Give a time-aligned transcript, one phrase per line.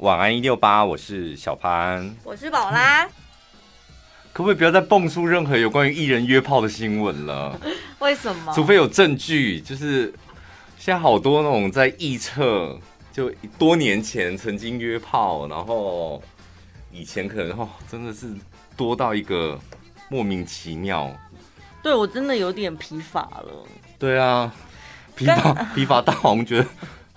[0.00, 3.06] 晚安一六八，我是小潘，我是宝拉。
[4.32, 7.54] 可不可以不要再蹦出任何有关于艺人约炮的新闻了？
[8.00, 8.50] 为什么？
[8.54, 9.60] 除非有证据。
[9.60, 10.06] 就是
[10.78, 12.78] 现在好多那种在臆测，
[13.12, 16.22] 就多年前曾经约炮，然后
[16.90, 18.26] 以前可能哦，真的是
[18.78, 19.60] 多到一个
[20.08, 21.14] 莫名其妙。
[21.82, 23.66] 对，我真的有点疲乏了。
[23.98, 24.50] 对啊，
[25.14, 26.66] 疲乏疲乏到我们觉得。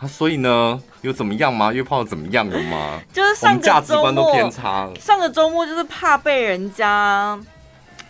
[0.08, 1.72] 所以呢，有怎么样吗？
[1.74, 3.00] 约炮怎么样了吗？
[3.12, 4.52] 就是上个周末。
[5.00, 7.40] 上个周末就是怕被人家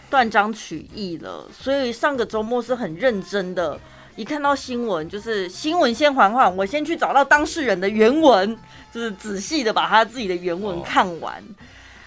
[0.09, 3.80] 断章取义了，所以上个周末是很认真的。
[4.16, 8.55] 一看到新闻，就是新闻先缓缓，我先去找到当事人的原文，
[8.94, 11.34] 就是仔细的把他自己的原文看完。
[11.36, 11.41] 哦、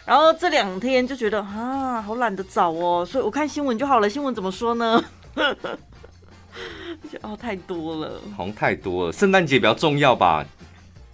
[0.05, 4.09] 然后这两天就觉得啊，好懒得找哦，所以我看新闻就好了。
[4.09, 5.03] 新闻怎么说呢？
[7.23, 9.13] 哦，太多了，好像太多了。
[9.13, 10.45] 圣诞节比较重要吧？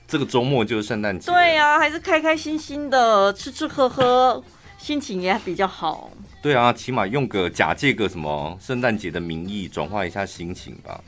[0.09, 1.31] 这个周末就是圣诞节。
[1.31, 4.43] 对呀、啊，还是开开心心的吃吃喝喝，
[4.79, 6.11] 心情也比较好。
[6.43, 11.01] 对啊，起码用个假借个什么圣诞节的名义转换一下心情吧。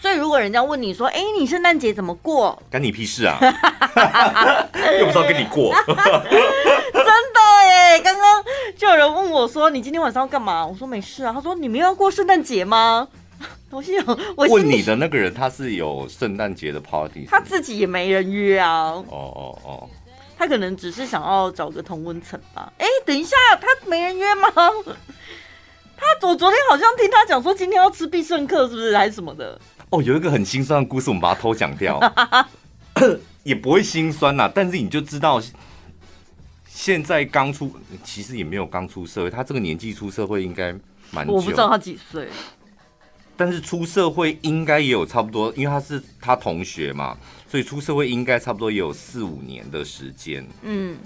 [0.00, 3.36] 所以如果人家问你说：“哎，你圣诞节怎么过？”干你屁事啊！
[5.00, 5.74] 又不知道跟你过。
[5.84, 8.44] 真的哎，刚刚
[8.76, 13.08] 就有人问我说：“你今天晚上要干嘛？”我说：“没事啊。”他说：“你们要过圣诞节吗？”
[13.70, 18.92] 我心想，我问你的那个人他是有圣诞节的 party，他自己也没人约啊。
[18.92, 19.88] 哦哦哦，
[20.38, 22.72] 他可能只是想要找个同温层吧。
[22.78, 24.48] 哎，等一下，他没人约吗？
[25.96, 29.60] 他我昨天好像听他讲说今天要吃必胜客，是不是还是什么的？
[29.90, 32.00] 哦，有一个很心酸的故事，我们把它偷讲掉，
[33.42, 34.50] 也不会心酸呐。
[34.54, 35.42] 但是你就知道，
[36.66, 37.70] 现在刚出，
[38.02, 40.74] 其实也没有刚出社会，他这个年纪出社会应该
[41.10, 41.34] 蛮久。
[41.34, 42.28] 我不知道他几岁。
[43.38, 47.16] 但是出社会应该也有差不多，因为他是他同学嘛，
[47.48, 50.44] 所以出社会应该差不多也有四五年的时间。
[50.62, 50.98] 嗯，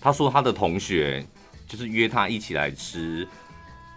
[0.00, 1.24] 他说他的同学
[1.68, 3.26] 就是约他一起来吃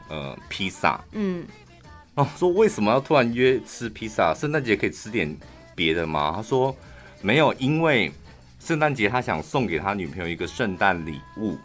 [0.08, 1.04] 呃披萨。
[1.14, 1.44] 嗯，
[2.14, 4.36] 哦，说为什么要突然约吃披萨？
[4.36, 5.36] 圣诞节可以吃点
[5.74, 6.34] 别的吗？
[6.36, 6.76] 他说
[7.24, 8.12] 没有，因为
[8.60, 11.58] 圣诞节他想送给他女朋友一个圣诞礼物，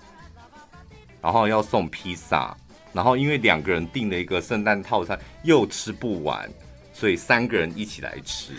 [1.21, 2.57] 然后要送披萨。
[2.97, 6.49] 然后因为两个人订了一个圣诞套餐，又吃不完，
[6.95, 8.55] 所以三个人一起来吃。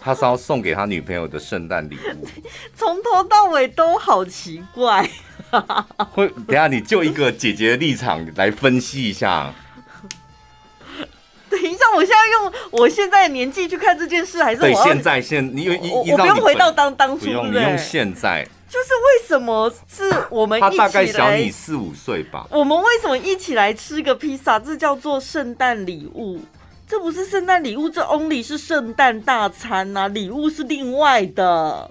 [0.00, 2.26] 他是要送给他女朋友的圣诞礼物，
[2.74, 5.08] 从头到尾都好奇怪。
[6.10, 9.54] 会，等下你就一个姐姐的立场来分析一下。
[11.48, 17.52] 等一下，我现在用我现在的年纪去看这件事，还是我对现在现你有一我，我不用回到当当初，不用？
[17.52, 18.46] 你用现在。
[18.72, 20.70] 就是为什么是我们一起来？
[20.70, 22.46] 他大概小你四五岁吧。
[22.50, 24.58] 我们为什么一起来吃个披萨？
[24.58, 26.40] 这叫做圣诞礼物，
[26.88, 31.90] 这不是圣诞礼物，这 only 是圣诞大餐呐，礼物是另外的。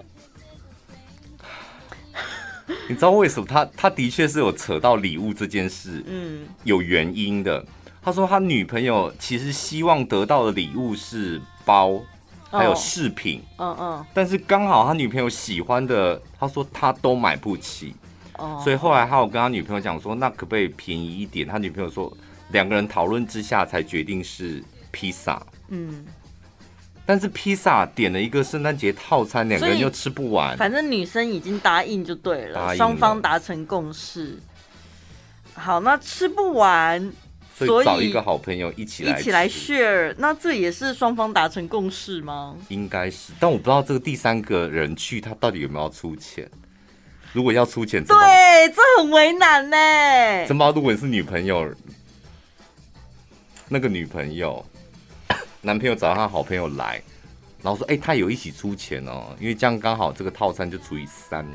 [2.88, 3.64] 你知道为什么他？
[3.76, 7.64] 他的确是有扯到礼物这件事，嗯，有原因的。
[8.02, 12.02] 他说他女朋友其实希望得到的礼物是包。
[12.52, 17.94] 还有饰品，嗯嗯，但是刚好他女朋友喜欢的，他说他都买不起，
[18.36, 21.48] 哦，所以后来他有跟他女朋友讲说，那可不可以便宜一点？
[21.48, 22.14] 他女朋友说，
[22.50, 26.04] 两个人讨论之下才决定是披萨，嗯，
[27.06, 34.38] 但是披萨点了一个圣诞节套餐，两个人又吃不完，反正女生已经答应就对了，双方达成共识。
[35.54, 37.12] 好，那吃不完。
[37.54, 42.56] 所以找一个好朋友一起来一起来 share，那这也是双方达成共识吗？
[42.68, 46.50] 应该是，但我不知道这个第三个人去他到底有没有要出钱。
[47.32, 48.14] 如果要出钱，对，
[48.74, 49.76] 这很为难呢。
[50.46, 50.70] 怎么？
[50.72, 51.74] 如果你是女朋友，
[53.68, 54.62] 那个女朋友
[55.62, 57.02] 男朋友找他好朋友来，
[57.62, 61.46] 然后说：“哎、欸，他有一起出钱哦，因为这样刚好这个套餐就除以三。”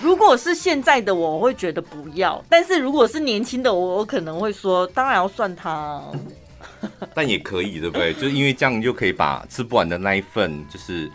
[0.00, 6.02] 如果是现在的我，我会觉得不要；但是如果是年轻的我，我可能会说，当然要算他。
[7.14, 8.12] 但也可以，对不对？
[8.20, 11.10] 就因为这样，就可以把吃不完的那一份，就是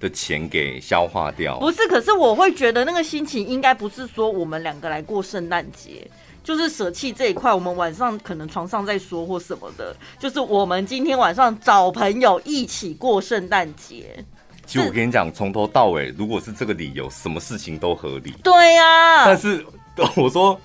[0.00, 1.58] 的钱给消化掉。
[1.60, 6.10] 不是，可是我会觉得那个心情应该不是说我们两个来过圣诞节，
[6.42, 14.24] 就是舍弃这一块，我们晚上可能床上再说或什么的，就是我们今天晚上找朋友一起过圣诞节。
[14.70, 18.32] 其实我跟你讲，从头到尾，如果是这个理由，什么事情都合理。
[18.40, 19.24] 对呀、啊。
[19.26, 19.66] 但是
[20.14, 20.60] 我说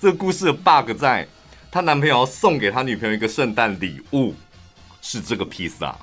[0.00, 1.28] 这个故事的 bug 在，
[1.70, 4.34] 她男朋友要送给他女朋友一个圣诞礼物，
[5.02, 5.94] 是这个披萨。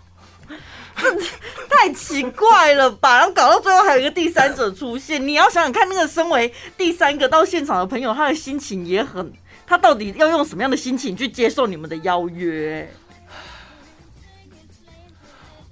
[1.67, 3.17] 太奇怪了吧？
[3.17, 9.33] 然后搞到最后还有一个第三者出现，你要想想看，那个身为第三个到现场的朋友，他的心情也很，
[9.65, 12.87] 他到底要用什么样的心情去接受你们的邀约？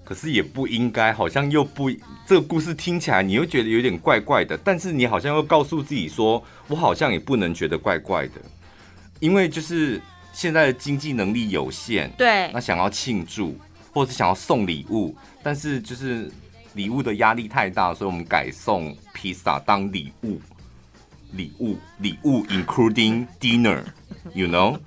[0.05, 1.89] 可是也不应该，好像又不
[2.27, 8.33] 这个故事听起来你又觉得有点怪怪的，但是你好像又告诉自己说，我好像也不能觉得怪怪的，
[9.19, 9.99] 因为就是
[10.31, 13.57] 现在的经济能力有限，对，那想要庆祝
[13.91, 16.31] 或者是想要送礼物，但是就是
[16.73, 20.39] 礼物的压力太大，所以我们改送披萨当礼物，
[21.31, 24.77] 礼物礼物 including dinner，you know。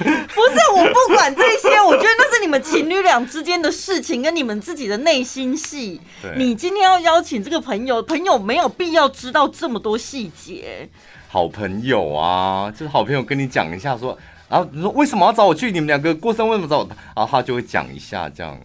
[0.34, 6.00] 不是，我不管这些，我觉得那是你们情侣俩之间的事情，跟你们自己的内心戏。
[6.36, 10.88] 你今天要邀请这个朋友，朋友没有必要知道这么多细节。
[11.28, 14.18] 好朋友啊，就是好朋友跟你讲一下说，
[14.48, 15.70] 然后你说为什么要找我去？
[15.70, 16.88] 你们两个过生为什么找我？
[17.14, 18.58] 然后他就会讲一下这样。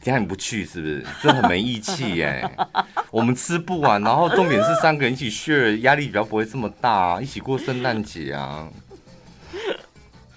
[0.00, 1.04] 今天你不去是不是？
[1.22, 2.46] 这很没义气耶。
[3.10, 8.68] 我们吃不完，然后重点是三个人一起 share，压力比较不会这么大啊，一起过圣诞节啊。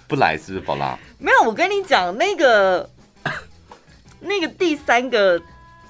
[0.07, 0.97] 不来是不是宝拉？
[1.19, 2.89] 没有，我跟你讲，那个
[4.19, 5.37] 那个第三个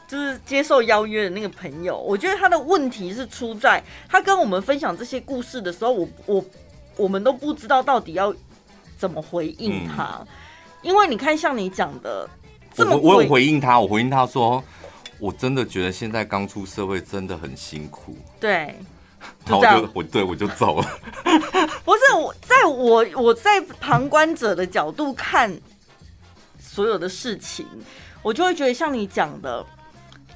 [0.08, 6.46] 就是接受邀约的那个朋友，我觉得他的问题是出在他跟我们分享这些故事的时候，我我
[6.96, 8.34] 我们都不知道到底要
[8.98, 10.28] 怎么回应他，嗯、
[10.82, 12.28] 因为你看，像你讲的
[12.74, 14.64] 这么，我有回应他，我回应他说，
[15.20, 18.18] 我真的觉得现在刚出社会真的很辛苦。
[18.40, 18.76] 对。
[19.50, 21.00] 我就我对我就走了。
[21.86, 25.56] 不是我在我我在旁观者的角度看
[26.60, 27.66] 所有的事情，
[28.22, 29.66] 我就会觉得像你讲的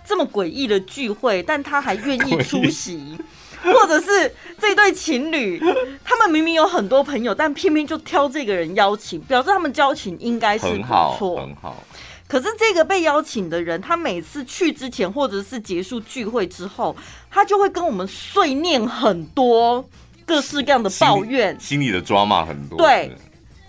[0.06, 3.18] 这么诡异的聚会，但他还愿意出席，
[3.64, 5.62] 或者是这对情侣，
[6.04, 11.84] 他们明明有很多朋友，但偏偏就挑这个人邀请，表示他们交情应该是不错，很好，很好。
[12.32, 16.96] 可是这个被邀请的人，他每次去之前，或者是结束聚会之后，
[17.30, 19.84] 他就会跟我们碎念很多
[20.26, 22.78] 各式各样的抱怨，心里的 drama 很多。
[22.78, 23.12] 对，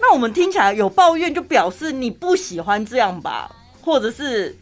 [0.01, 3.51] 那我们听起来有抱怨，就表示你不喜欢这样吧，
[3.81, 4.57] 或者是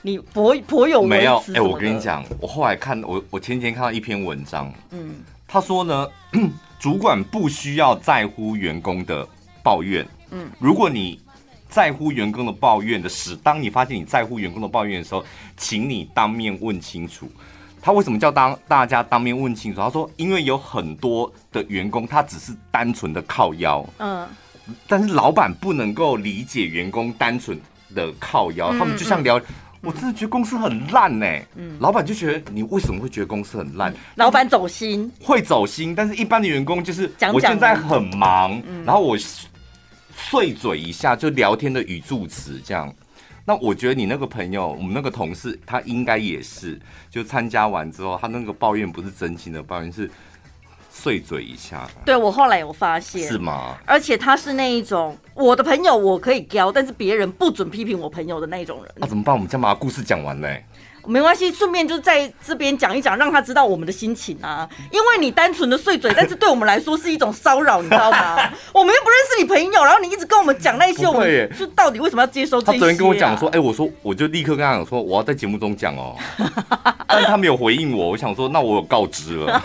[0.00, 1.36] 你颇颇有没有？
[1.54, 5.16] 哎，我跟你讲，我后来看我我前天看到一篇文章，嗯，
[5.46, 6.08] 他说呢，
[6.80, 9.28] 主管不需要在乎员工的
[9.62, 11.20] 抱怨，嗯，如果你。
[11.68, 15.24] 在乎员工的抱怨的事，当你发现你在乎员工的抱怨的时候，
[15.56, 17.28] 请你当面问清楚。
[17.82, 19.80] 他为什么叫当大家当面问清楚？
[19.80, 24.26] 他说，因为有很多的员工他只是单纯的靠腰，嗯，
[24.88, 27.60] 但是老板不能够理解员工单纯
[27.94, 29.40] 的靠腰，他们就像聊，
[29.82, 31.26] 我真的觉得公司很烂呢。
[31.54, 33.94] 嗯，老板就觉得你为什么会觉得公司很烂？
[34.16, 39.16] 老板走心，会走心，但是一般的员工就是我现在很忙，然后我。
[40.16, 42.92] 碎嘴一下就聊天的语助词这样，
[43.44, 50.10] 那我觉得你那个朋友，我们那个同事，他应该也是，就参加完之后，他那个抱怨不是真心的抱怨，是
[50.90, 51.88] 碎嘴一下。
[52.04, 53.76] 对，我后来有发现，是吗？
[53.86, 58.92] 而且他是那一种，我的朋友我可以教，但是别人不准批评我朋友的那种人。
[58.96, 59.34] 那、啊、怎么办？
[59.34, 60.64] 我们先把故事讲完嘞。
[61.06, 64.68] 没关系，顺便就在这边讲一讲，让他知道我们的心情啊。
[64.90, 68.36] 因为你单纯的碎嘴，但是对我们来说是一种骚扰，你知道吗？
[68.74, 72.74] 我们又不认识你朋友，然后你一直跟我们讲那些，我们就到底为什么要接收这些、啊？
[72.74, 76.16] 他昨天跟我讲说，哎、欸，我说我就立刻跟他讲说，我要在节目中讲哦。
[77.06, 79.62] 但是他没有回应我，我想说，那我有告知了。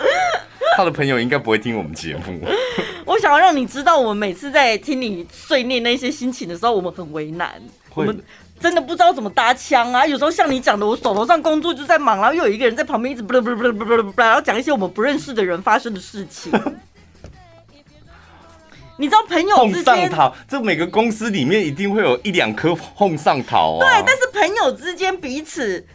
[0.76, 2.40] 他的朋友应该不会听我们节目。
[3.04, 7.60] 我想要让你知道，我们每次在听你碎念那些心情的时候，我们很为难。
[7.94, 8.18] 我们。
[8.60, 10.06] 真的不知道怎么搭腔啊！
[10.06, 16.52] 有时候像你讲的，我手头上工作就在忙，然后又有一个人在旁边一直不不不不不不，然后讲一些我们不认识的人发生的事情。
[18.98, 23.80] 你知道朋友之间，红上桃，这每个公司里面一定会有一两颗哄上桃啊。
[23.80, 25.86] 对，但是朋友之间彼此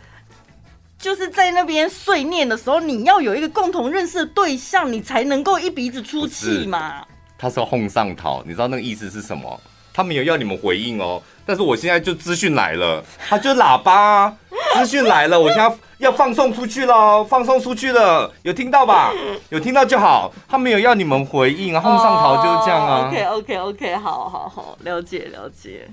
[0.97, 7.05] 就是在那边碎念的时候，你要有一个共同认识的对象，你才能够一鼻子出气嘛。
[7.37, 9.61] 他说哄上桃，你知道那个意思是什么？
[9.95, 11.21] 他没有要你们回应哦。
[11.45, 14.35] 但是我现在就资讯来了，他就喇叭，
[14.73, 19.13] 资讯来了，我现在要放送出去了，放送出去了，有听到吧？
[19.49, 20.33] 有听到就好。
[20.47, 23.07] 他没有要你们回应啊，后上桃就是这样啊。
[23.07, 25.87] OK OK OK，好好好，了解了解。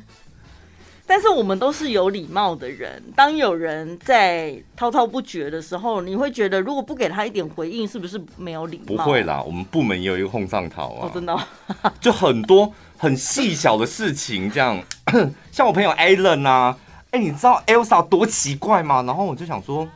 [1.07, 8.97] 但是我们都是有礼貌的人，当有人在滔滔不绝的时候，你会觉得如果不给他一点回应，是不是没有礼貌？
[8.97, 11.39] 不会啦，我们部门也有一个哄上桃啊，哦、真的，
[12.01, 12.73] 就很多。
[13.03, 14.81] 很细小的事情，这样，
[15.51, 16.79] 像我朋友 Alan 啊，
[17.11, 19.03] 哎、欸，你知道 Elsa 多奇怪吗？
[19.03, 19.89] 然后我就想说，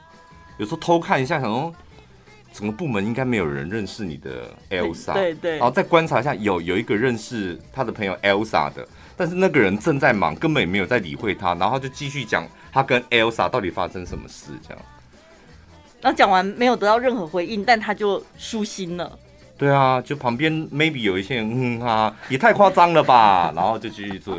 [0.59, 1.73] 有时候偷看一下，想说
[2.53, 8.85] 整个部门应该没有人认识你的 Elsa，对对，对，然后再观察一下，有有一个认识他的朋友 Elsa 的，
[9.17, 14.83] 但是那个人正在忙，根本也没有在理会他，然后就继续讲他跟 Elsa 到底发生什么事，这样，
[16.01, 19.17] 然后讲完没有得到任何回应，但他就舒心了。
[19.59, 24.37] 对啊，就旁边 maybe 有一些人，嗯啊，也太夸张了吧， 然后就继续做。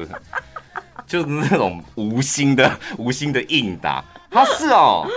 [1.08, 2.70] 就是那种无心的、
[3.00, 4.04] 无心的应答。
[4.30, 5.08] 他是哦，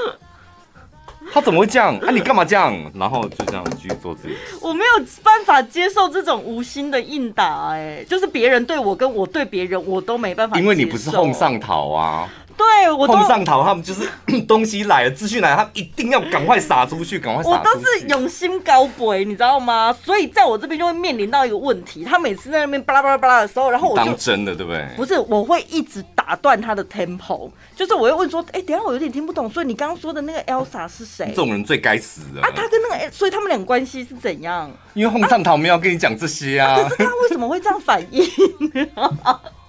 [1.32, 1.96] 他怎么会这样？
[1.98, 2.72] 啊，你干嘛这样？
[2.94, 4.36] 然后就这样继续做自己。
[4.62, 10.56] 我没有办法接受这种无心的应答，哎，就是别人对我跟我对别人，我都没办法。
[10.58, 12.28] 因为你不是碰上讨啊。
[12.60, 14.06] 对，我碰上头，他们就是
[14.46, 17.68] 东西来了，资讯来了，他们一定要赶快撒出去，赶快撒出去。
[17.68, 19.96] 我都是用心高鬼，你知道吗？
[20.04, 24.86] 所以在我这边就会面临到一个问题，他每次在那边巴拉巴拉巴拉的时候，然后我就当真的，对不对？
[24.96, 31.26] 不是，我会一直打断他的 tempo，就是我会问说，哎，等下我有点听不懂，所以你刚刚说的那个 Elsa 是谁？
[31.28, 32.50] 这种人最该死的啊！
[32.54, 34.70] 他跟那个，所以他们俩关系是怎样？
[34.94, 36.82] 因为碰上头没有跟你讲这些啊，啊。
[36.82, 38.22] 可是他为什么会这样反应？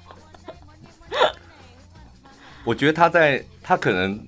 [2.63, 3.43] 我觉得他在。
[3.63, 4.19] 他可能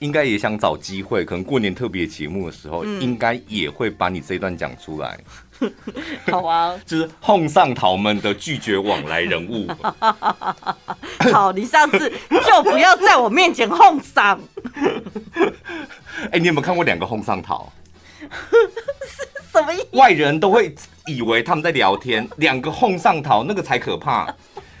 [0.00, 5.16] 应该也想找机会，可能过年特别节目的时候，嗯、应该也会把你这一段讲出来。
[6.26, 9.68] 好啊， 就是哄上桃们的拒绝往来人物。
[11.32, 12.12] 好，你上次
[12.44, 14.38] 就不要在我面前哄上。
[16.24, 17.72] 哎、欸，你有没有看过两个哄上桃？
[19.52, 19.86] 什么意思？
[19.92, 20.74] 外人都会
[21.06, 24.34] 以为他们在聊天，两个哄上桃那个才可怕，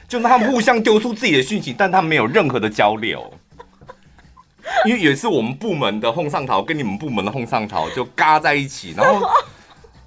[0.06, 3.32] 就是他们互相丢出自己的讯息，但他们没有任何的交流。
[4.86, 9.20] 因为有一次我们部门的哄上桃跟你们部门的哄上桃就嘎在一起，然后，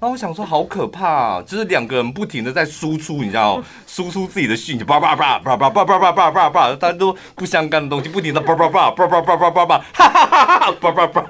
[0.00, 11.24] 后我想说好可怕啊，就是两个人不停的在输出，你知道， 输出自己的讯息，叭叭叭叭叭叭叭叭叭叭叭，大家都不相干的东西，不停的叭叭叭叭叭叭叭叭哈哈哈哈，叭叭叭，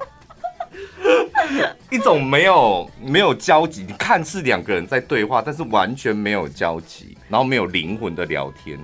[1.91, 8.79] 一种没有没有交集，你看似两个人在对话，但是完全没有交集，然后没有灵魂的聊天。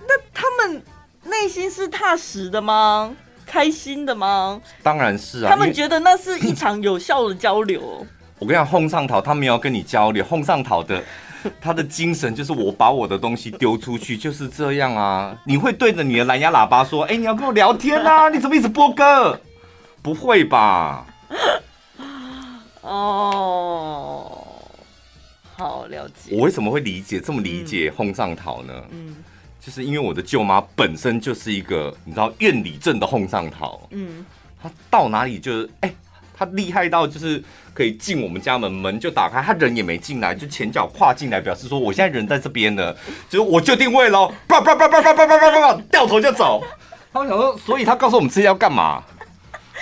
[0.00, 0.82] 那他们
[1.24, 3.14] 内心是踏实的吗？
[3.46, 4.60] 开心的吗？
[4.82, 8.06] 当然是啊，他们觉得那是一场有效的交流。
[8.40, 11.00] 我跟你讲，哄上桃他们要跟你交流，哄上桃的
[11.60, 15.36] 他的精神就是我把我的东西丢出去，就是这样啊。
[15.44, 18.28] 你会对着你的蓝牙喇叭说：“哎、欸，你要跟我聊天啊？
[18.30, 19.38] 你怎么一直播歌？”
[20.02, 21.06] 不会吧？
[22.82, 24.36] 哦，
[25.56, 26.36] 好了解。
[26.36, 28.74] 我为什么会理解这么理解哄上桃呢？
[28.90, 29.16] 嗯。
[29.64, 34.26] 就是因为我的舅妈本身就是一个你知道院里镇的哄上桃，嗯，
[34.60, 35.94] 她到哪里就是哎，
[36.36, 37.40] 她厉害到就是
[37.72, 42.92] 可以进我们家门，门就打开，她人也没进来，就前脚跨进来，表示说我现在人在这边呢，
[43.30, 46.64] 就是我就定位喽，叭叭叭叭叭叭叭叭叭，掉头就走。
[47.12, 49.00] 他们想说，所以他告诉我们这些要干嘛？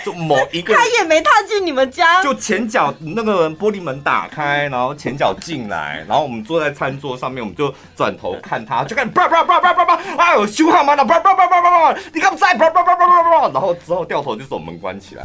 [0.04, 10.94] 就某一个，他也没踏进你们家，就前脚那个玻璃门打开，然后前脚进来，然后我们坐在餐桌上面，我们就转头看他，就看叭叭叭叭叭叭，哎呦，修好吗？
[10.94, 12.54] 那叭叭叭叭叭叭，你干嘛在？
[12.54, 15.24] 叭叭叭叭叭叭，然后之后掉头就走门关起来。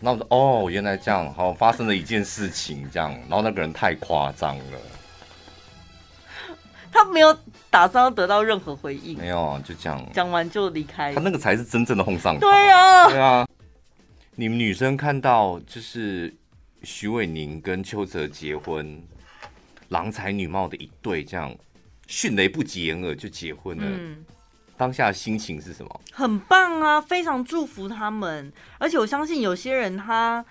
[0.00, 4.78] 那我说哦，原来这样，好发生了一件事情这样，然后那个人太夸张了。
[6.92, 7.36] 他没有
[7.74, 11.12] 打算要得到任何回应，没有，就这样讲完就离开。
[11.12, 12.38] 他那个才是真正的哄上。
[12.38, 13.44] 对啊，对啊。
[14.36, 16.32] 你们女生看到就是
[16.84, 19.02] 徐伟宁跟邱泽结婚，
[19.88, 21.52] 郎才女貌的一对，这样
[22.06, 23.84] 迅雷不及掩耳就结婚了。
[23.84, 24.24] 嗯，
[24.76, 26.00] 当下的心情是什么？
[26.12, 28.52] 很棒啊，非常祝福他们。
[28.78, 30.44] 而且我相信有些人他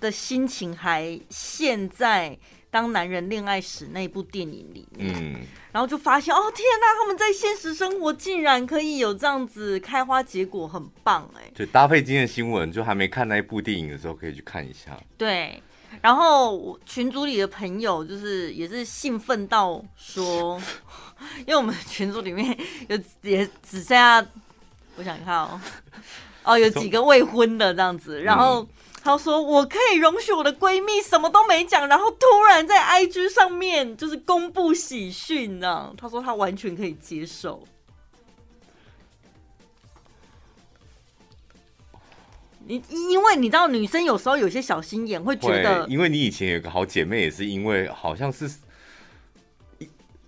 [0.00, 2.38] 的心情还陷在。
[2.70, 5.40] 当男人恋爱时那部电影里面，嗯，
[5.78, 11.48] 然后就发现哦天哪，他们在现实生活竟然可以有这样子开花结果，很棒哎！
[11.54, 14.98] 对搭配今天的新闻，就还没看那一部电影的时候，可以去看一下。
[15.16, 15.62] 对，
[16.02, 20.60] 然后群组里的朋友就是也是兴奋到说，
[21.46, 22.58] 因为我们群组里面
[22.88, 24.26] 有也只剩下，
[24.96, 25.60] 我想看哦，
[26.42, 28.66] 哦有几个未婚的这样子，然后。
[28.98, 37.62] 嗯他说：“我可以容许我的闺蜜什么都没讲，然后突然在 IG 上面就是公布喜讯呢。”他说他完全可以接受。
[42.66, 48.50] 你因为你知道，女生有时候有些小心眼，会觉得，因为你以前有个好姐妹，也是因为好像是，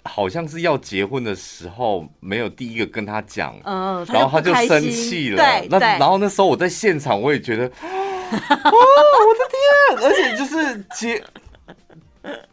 [0.05, 5.37] 好像是要结婚的时候没有第一个跟她讲，嗯，然后她就生气了。
[5.37, 7.71] 对，那然后那时候我在现场，我也觉得。
[8.38, 8.76] 哦，
[9.26, 10.08] 我的天！
[10.08, 11.22] 而且就是结，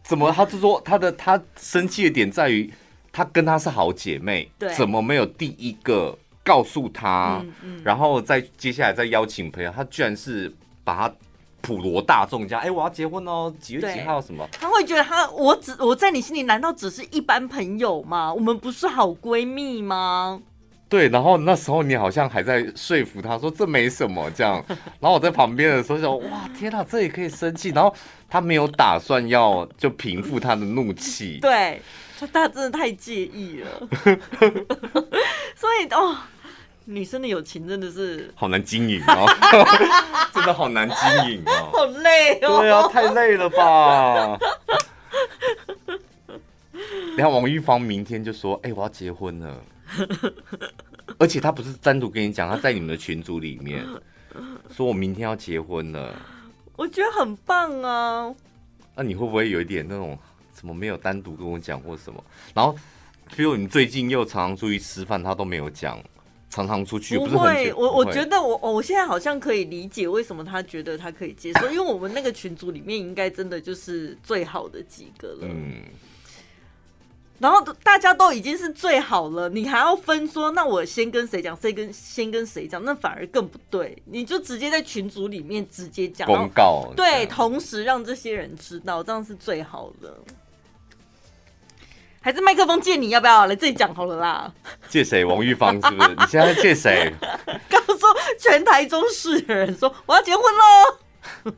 [0.04, 2.72] 怎么他就说他的他生气的点在于，
[3.12, 7.40] 他跟她是好姐妹，对，怎么没有第一个告诉他？
[7.44, 10.54] 嗯嗯、然后再接下来再邀请朋友，他居然是
[10.84, 11.16] 把他
[11.62, 14.48] 普罗大众家，哎，我要结婚哦，几月几号什么？
[14.52, 18.34] 他会觉得他我只我在你心里难道只是一般朋友吗？
[18.34, 20.42] 我们不是好闺蜜吗？
[20.90, 24.64] 对，然后那时候你好像还在说服他说这没什么这样，
[25.00, 27.94] 然后我在旁边的时候想哇天哪，这也可以生气，然后
[28.30, 31.82] 他没有打算要就平复他的怒气， 对，
[32.18, 33.88] 他他真的太介意了，
[35.56, 36.16] 所以哦，
[36.86, 39.28] 女生的友情真的是好难经营哦，
[40.34, 44.40] 真的好难经营哦，好累哦，对啊，太累了吧。
[47.18, 49.62] 然后王玉芳明天就说：“哎、欸，我要结婚了。”
[51.20, 53.86] 而且他不是单独跟你讲，他在你们的群组里面
[54.70, 56.14] 说：“我明天要结婚了。”
[56.76, 58.34] 我觉得很棒啊。
[58.96, 60.18] 那你会不会有一点那种
[60.52, 62.24] 怎么没有单独跟我讲或什么？
[62.54, 62.76] 然后，
[63.36, 66.00] 比如你最近又常常出去吃饭，他都没有讲，
[66.50, 67.74] 常常出去不会。
[67.74, 75.40] 我我觉得我我现在好像可以理解为什么他觉得他可以接受，因为我们那个群组里面应该真的就是最好的几个了。
[75.44, 75.82] 嗯。
[77.40, 83.96] 然后大家都已经是最好了，你还要分说，那我先跟谁讲，谁跟先跟谁讲，那反而更不对。
[84.06, 90.18] 你就直接在群组里面直接讲公告，对，同时让这些人知道，这样是最好的。
[92.20, 94.54] 还是麦克风借你要不要来自己讲好了啦？
[94.90, 95.24] 借谁？
[95.24, 96.10] 王玉芳是不是？
[96.10, 97.14] 你现在借谁？
[97.70, 98.06] 告诉
[98.38, 100.44] 全台中市的人说我要结婚
[101.46, 101.54] 喽！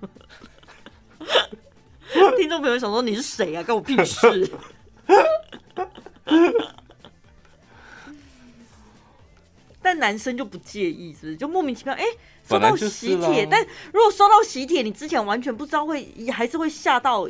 [2.38, 3.64] 听众朋友想说你是谁啊？
[3.64, 4.52] 关我屁事！
[9.82, 11.36] 但男生就不介意，是不是？
[11.36, 12.18] 就莫名其妙，哎、欸，
[12.48, 13.48] 收到喜帖。
[13.50, 17.28] 但如果收到喜帖，你之前完全不知道会，会还是会吓到，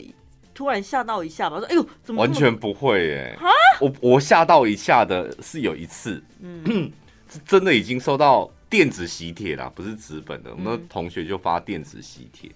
[0.54, 1.58] 突然吓到一下吧？
[1.60, 3.06] 说，哎呦，怎么，么完全不会？
[3.08, 3.38] 耶？
[3.80, 6.92] 我我吓到一下的是有一次，嗯，
[7.30, 10.52] 是 真的已经收到电子喜帖了，不是纸本的。
[10.52, 12.52] 我们的同学就发电子喜帖，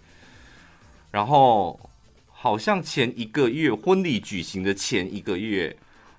[1.11, 1.79] 然后。
[2.35, 5.73] 好像前一个月婚礼举行的前一个月，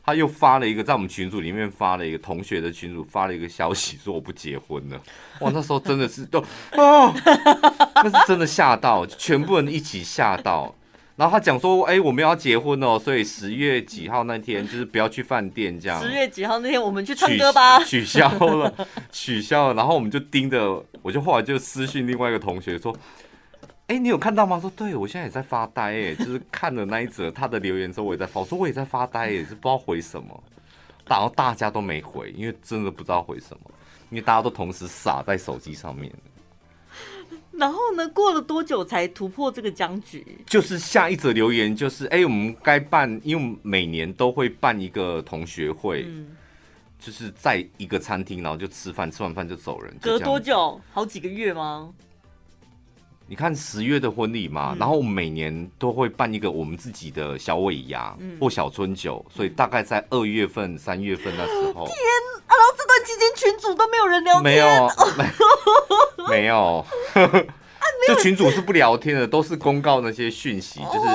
[0.05, 5.01] 他又发了一个在我们群组里面发了一个同学的群组发了一个消息，说我不结婚了。
[5.41, 6.41] 哇，那时候真的是都
[6.77, 7.15] 哦，
[7.95, 10.75] 那是真的吓到，全部人一起吓到。
[11.17, 16.03] 然后他讲说，哎、欸，我们要结婚哦，所以十月几号那天就是不要去饭店这样。
[16.03, 17.79] 十月几号那天我们去唱歌吧。
[17.85, 18.75] 取，取消了，
[19.13, 19.75] 取消了。
[19.75, 22.95] 然后我们就盯着，我就后来就私讯另外一个同学说。
[23.87, 24.59] 哎、欸，你有看到吗？
[24.59, 30.42] 说对，我现在也在发呆，哎， 就是看了那一则他的留言之后，我也在发，我说我也在发呆，也是不知道回什么，
[31.07, 33.70] 然后大家都没回，因为真的不知道回什么，
[34.09, 36.11] 因为大家都同时傻在手机上面。
[37.53, 40.27] 然后呢，过了多久才突破这个僵局？
[40.47, 46.35] 就是下一则留言就是，哎、欸，我们该办，因为每年都会办一个同学会，嗯、
[46.99, 49.94] 就是在一个餐厅，然后就吃饭，吃完饭就走人。
[50.01, 50.81] 隔多久？
[50.90, 51.92] 好几个月吗？
[53.27, 61.85] 你看十月的婚礼嘛，嗯、然后我们每年都会办一个我们自己的小尾牙、嗯、或小春酒，所以大概在二月份、三月份那时候。
[61.89, 61.97] 天
[62.47, 62.55] 啊！
[62.55, 64.91] 然后这段期间群主都没有人聊天，没有，
[66.29, 66.85] 没，没有，
[68.07, 71.09] 就群主是不聊天的，都是公告那些讯息，就是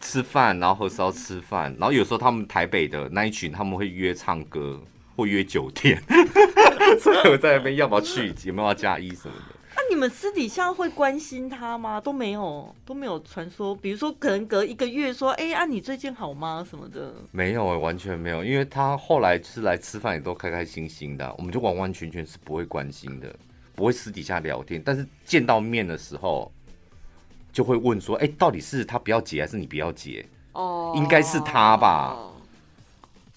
[0.00, 4.80] 吃饭，然后何时要吃饭，然后有时候他们台北的那一群他们会约唱歌
[5.16, 6.02] 或约酒店，
[7.00, 9.55] 所以我在那边要不要去，有没有要加一什么的。
[9.88, 12.00] 你们私底下会关心他吗？
[12.00, 13.74] 都没有，都没有传说。
[13.74, 17.14] 比如说，可能隔一个月说：“哎、欸，啊，你最近好吗？”什么的。
[17.30, 18.44] 没有，完全没有。
[18.44, 21.34] 因为他后来是来吃饭，也都开开心心的。
[21.38, 23.34] 我们就完完全全是不会关心的，
[23.74, 24.82] 不会私底下聊天。
[24.84, 26.50] 但是见到面的时候，
[27.52, 32.16] 就会问说：“哎、欸，到底是他不要结，还是你不要结？”哦，应该是他吧。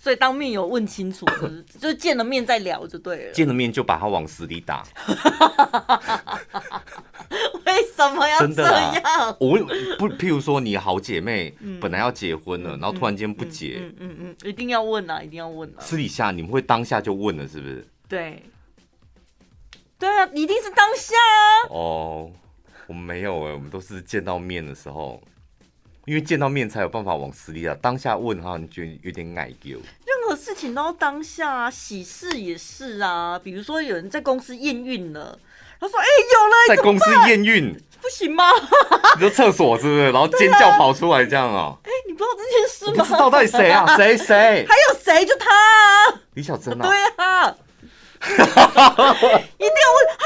[0.02, 1.26] 所以当面有问清楚，
[1.78, 3.34] 就见了面再聊就对了。
[3.34, 4.82] 见了面就把他往死里打。
[7.66, 9.36] 为什么要这样？
[9.42, 9.58] 我
[10.00, 15.82] 不，譬如说你好姐妹本来要结婚了，嗯、然后突然间不结，嗯嗯，嗯，一定要问啊，一定要问啊。
[15.82, 17.86] 私底下你们会当下就问了，是不是？
[18.08, 18.42] 对。
[20.00, 21.68] 对啊，一定是当下啊。
[21.72, 22.32] 哦，
[22.88, 25.22] 我们没有哎，我们都是见到面的时候。
[26.10, 29.78] 因为见到面才有办法往死里打，当下问哈，你觉得有点矮丢。
[29.78, 33.38] 任何事情都要当下啊，喜事也是啊。
[33.38, 35.38] 比如说有人在公司验孕了，
[35.80, 38.44] 他说：“哎、欸，有了，在公司验孕不行吗？”
[39.18, 40.06] 你说厕所是不是？
[40.06, 41.78] 然后尖叫跑出来这样啊？
[41.84, 43.04] 哎、欸，你不知道这件事吗？
[43.04, 43.96] 不知道到底谁啊？
[43.96, 44.66] 谁谁？
[44.68, 45.24] 还有谁？
[45.28, 46.88] 就他啊，李小珍啊？
[46.88, 47.56] 对啊。
[48.28, 50.26] 一定要问啊？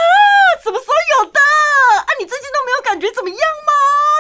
[0.63, 1.39] 什么时候有的？
[1.39, 3.71] 啊，你最近都没有感觉怎么样吗？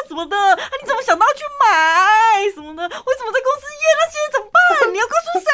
[0.07, 0.37] 什么的？
[0.37, 2.83] 啊，你怎么想到去买什么的？
[2.83, 3.83] 为什么在公司验？
[3.97, 4.93] 那现在怎么办？
[4.93, 5.49] 你要告诉谁？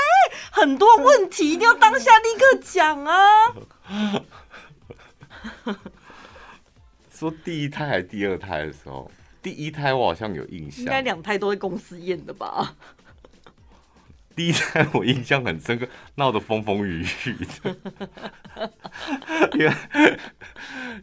[0.51, 3.53] 很多问题一定要当下立刻讲啊！
[7.13, 9.09] 说第一胎还是第二胎的时候，
[9.41, 12.75] 第一胎我好像有印象，应该两胎都在公司验的吧？
[14.39, 17.75] 第一胎我印象很深刻，闹得风风雨雨的。
[19.51, 20.17] 因为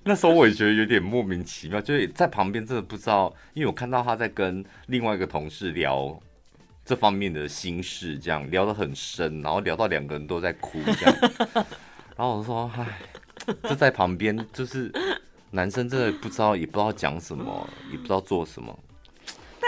[0.05, 6.19] 那时候我也觉得有点莫名其妙，就是在旁边真的不知道，因为我看到他在跟另外一个同事聊
[6.83, 11.15] 这方面的心事，这样聊得很深，然后聊到两个人都在哭这样。
[12.17, 12.87] 然后我说：“唉，
[13.65, 14.91] 这在旁边就是
[15.51, 18.79] 男生真的不知道，也不知道讲什么，也不知道做什么。”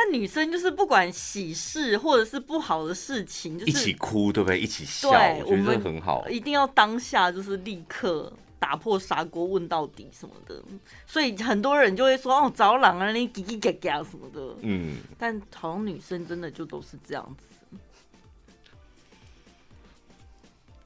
[0.01, 4.61] 但女生就是不管喜事或者是不好的事情，就是一起哭，对不对？
[4.61, 5.11] 一起笑，
[5.45, 6.29] 我觉得很好。
[6.29, 10.63] 一定要当下就是立刻打破砂锅问到底什么的，
[11.05, 14.55] 所以很多人就会说哦，找狼啊，你叽叽嘎嘎什么的。
[14.61, 17.77] 嗯，但好像女生真的就都是这样子，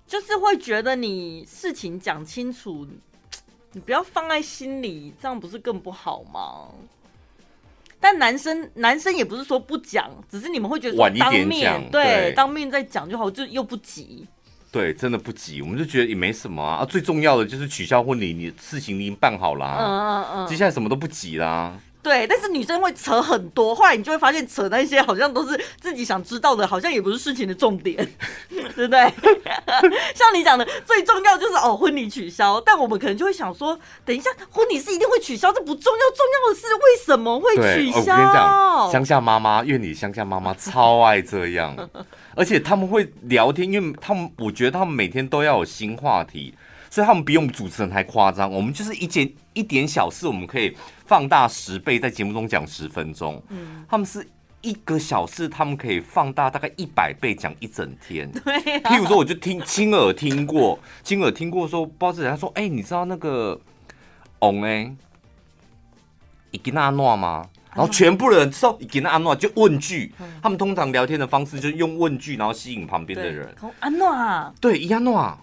[0.07, 2.87] 就是会觉得你事情讲清楚，
[3.73, 6.69] 你不要放在心里，这样不是更不好吗？
[8.03, 14.27] 但男生男生也不是说不讲，只是你们会觉得说当面对，对当面再讲就好，就又不急。
[14.73, 16.79] 对，真的不急，我们就觉得也没什么啊。
[16.79, 21.79] 啊最重要的就是取消婚礼，你事情已经办好了，嗯嗯嗯，接下来什么都不急啦。
[22.03, 27.97] 对，但是女生会扯很多，后来你就会发现扯那些好像都是自己想知道的，好像也不是事情的重点，
[28.51, 29.01] 对不对？
[30.13, 38.91] 像你讲的，最重要就是哦，婚礼取消，但我们可能就会想说，等一下婚礼是一定会取消，这不重要，重要的是为什么会取消？
[38.91, 41.77] 乡下妈妈，院里乡下妈妈超爱这样，
[42.35, 46.53] 而且他们会聊天，因为他们我觉得他们每天都要有新话题。
[46.93, 50.77] 所以他们比我们主持人还夸张，我们就是一件一点小事，我们可以
[51.07, 53.43] 放大十倍，在节目中讲十分钟。
[53.49, 54.29] 嗯，他们是
[54.61, 58.31] 一个小事，他们可以放大大概一百倍讲一整天。
[58.45, 63.59] 对、啊，譬如说，我就听亲耳听过，亲耳听过说，包子人家说，哎、欸，你知道那个
[64.41, 64.95] 翁哎，
[66.51, 67.49] 伊吉娜诺吗？
[67.75, 73.49] 然后全部人知道伊吉娜诺就问句，他们通常聊天的方式就是用问句，然后吸引旁边的人。
[73.81, 75.15] 安诺啊，对，伊安诺。
[75.15, 75.39] 外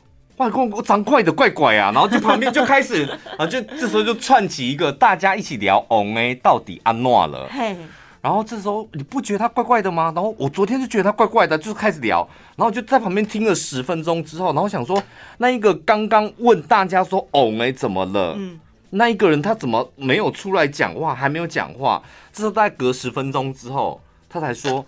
[0.47, 3.03] 公，我长怪的怪怪啊，然后就旁边就开始，
[3.35, 7.47] 啊就这时候就串起一个大家一起聊，哦哎，到底安诺了？
[7.49, 7.75] 嘿，
[8.21, 10.13] 然后这时候你不觉得他怪怪的吗？
[10.13, 15.01] 然后我昨天就觉得他怪怪的，就是开始聊，然后就在旁边听了十分钟之后，然后想说，
[15.39, 18.35] 那一个刚刚问大家说，哦哎，怎么了？
[18.37, 18.59] 嗯，
[18.91, 22.01] 那一个人他怎么没有出来讲话，还没有讲话？
[22.31, 24.85] 这时候大概隔十分钟之后，他才说，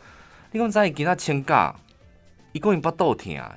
[0.51, 1.73] 你讲在给他请假，
[2.51, 3.55] 一共一巴豆听啊。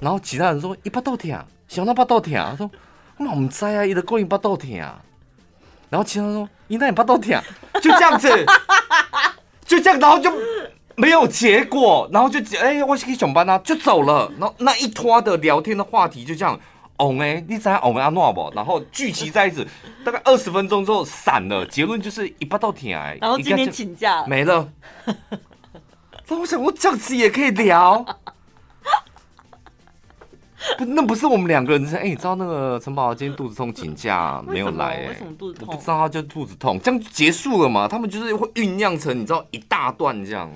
[0.00, 1.30] 然后其他人说一巴豆疼，
[1.68, 2.70] 小那巴豆疼，他说
[3.18, 4.70] 我们在啊，一直过一巴豆疼。
[5.90, 7.40] 然后其他人说你那也巴豆疼，
[7.74, 8.28] 就这样子，
[9.64, 10.32] 就这样，然后就
[10.96, 14.30] 没有结果，然后就哎，我是去上班啊，就走了。
[14.38, 16.58] 然后那一拖的聊天的话题就这样，
[16.96, 18.52] 哦哎，你在哦阿诺不？
[18.54, 19.64] 然后聚集在一起，
[20.04, 22.98] 大概二十分钟之后散了，结论就是一巴豆甜。
[23.20, 24.68] 然后今天请假没了。
[26.26, 28.04] 那我想我这样子也可以聊。
[30.78, 31.86] 不，那不是我们两个人。
[31.94, 35.08] 哎、欸，你知道那个陈宝今天肚子痛请假 没有来、欸？
[35.08, 35.68] 为什么肚子痛？
[35.68, 37.86] 我不知道，他就肚子痛，这样就结束了嘛？
[37.86, 40.50] 他们就是会酝酿成你知道一大段这样。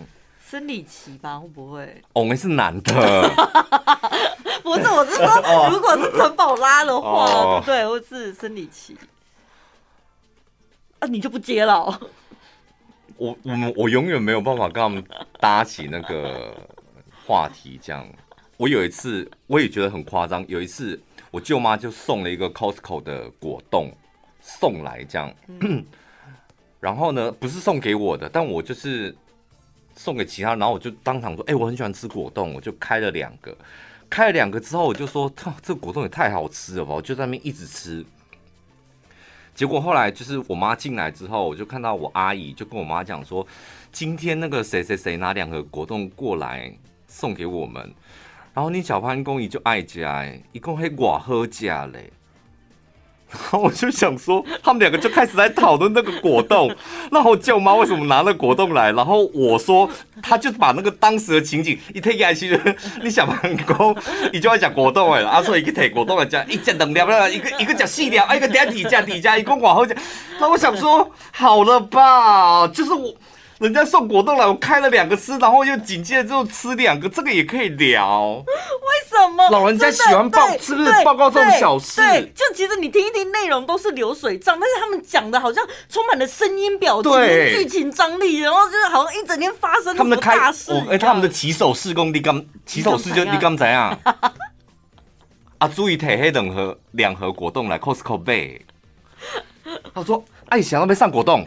[0.45, 1.39] 生理期吧？
[1.39, 2.03] 会不会？
[2.15, 2.93] 我们是男的。
[4.65, 8.97] 不是，我是说，如果是陈宝拉的话，哦、对，或是生理期。
[10.99, 12.01] 啊，你就不接了？
[13.17, 15.03] 我我们我永远没有办法跟他们
[15.41, 16.55] 搭起那个
[17.27, 18.07] 话题，这样。
[18.59, 20.45] 我有一次，我也觉得很夸张。
[20.49, 23.93] 有一次，我舅妈就送了一个 Costco 的果冻
[24.41, 25.33] 送来，这样。
[25.47, 25.87] 嗯、
[26.81, 29.17] 然后呢，不是送给我的，但我就是
[29.95, 30.57] 送给其他。
[30.57, 33.57] 然后我就当场说：“哎、欸，我很喜欢吃果冻。”我就开了两个，
[34.11, 38.05] 开了两个之后，我就说：“这果冻也太好吃了吧！”我就在那边一直吃。
[39.55, 43.47] 结果后来就是我妈进来之后，我就看到我阿姨就跟我妈讲说
[43.93, 47.89] ：“今天那个谁谁谁拿两个果冻过来送给我们。”
[48.59, 52.11] 然后你小潘公姨就爱家哎，一共还寡喝家嘞。
[53.31, 56.69] 然后我就想说，他们两个就开始在讨论那个果冻。
[57.13, 58.91] 然后舅妈为什么拿那果冻来？
[58.91, 59.89] 然后我说，
[60.21, 62.61] 他就把那个当时的情景一提下去，
[63.01, 63.97] 你小潘公
[64.33, 69.95] 你就要讲果冻哎，阿说一个提果冻来讲，一讲两粒，一个一个讲细粒，一个点底加底加，一共寡喝家。
[70.41, 73.15] 那我想说，好了吧，就是我。
[73.59, 78.35] 人家送果冻来，我开了两个吃，然后又紧接着之后吃两个，这个也可以聊。
[78.47, 79.51] 为什么？
[79.51, 82.01] 老人家喜欢报，是不是报告这种小事？
[82.01, 90.73] 对，就其实你听一听，内容都是流水账，但是他们讲的好像充满了声音、表情、剧情张力，然后就是好像一整天发生他们的大事。
[90.89, 93.99] 哎，他们的起手式功，你刚起手式就你刚怎样？
[95.59, 98.61] 啊，注意提黑两盒两盒果冻来 Costco 买。
[99.93, 101.45] 他说：“哎，想要被上果冻。”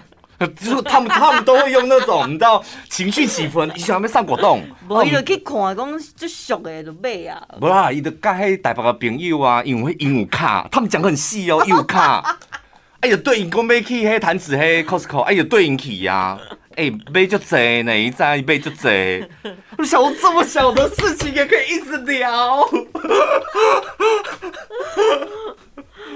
[0.48, 7.42] 就 是他们他们都会用那种你知道情绪起伏，你喜欢要上果冻， 无伊就去看，讲最俗的就买啊。
[7.60, 12.38] 无啦，伊就甲迄台北个朋友啊，因为因有卡，他们讲很细哦， 有卡。
[13.02, 16.38] 哎呀，对应讲买去迄弹子迄 Costco，哎呀，对应去呀，
[16.76, 19.28] 哎，买就济呢，一再买就济。
[19.78, 22.68] 我想，我这么小的事情也可以一直聊。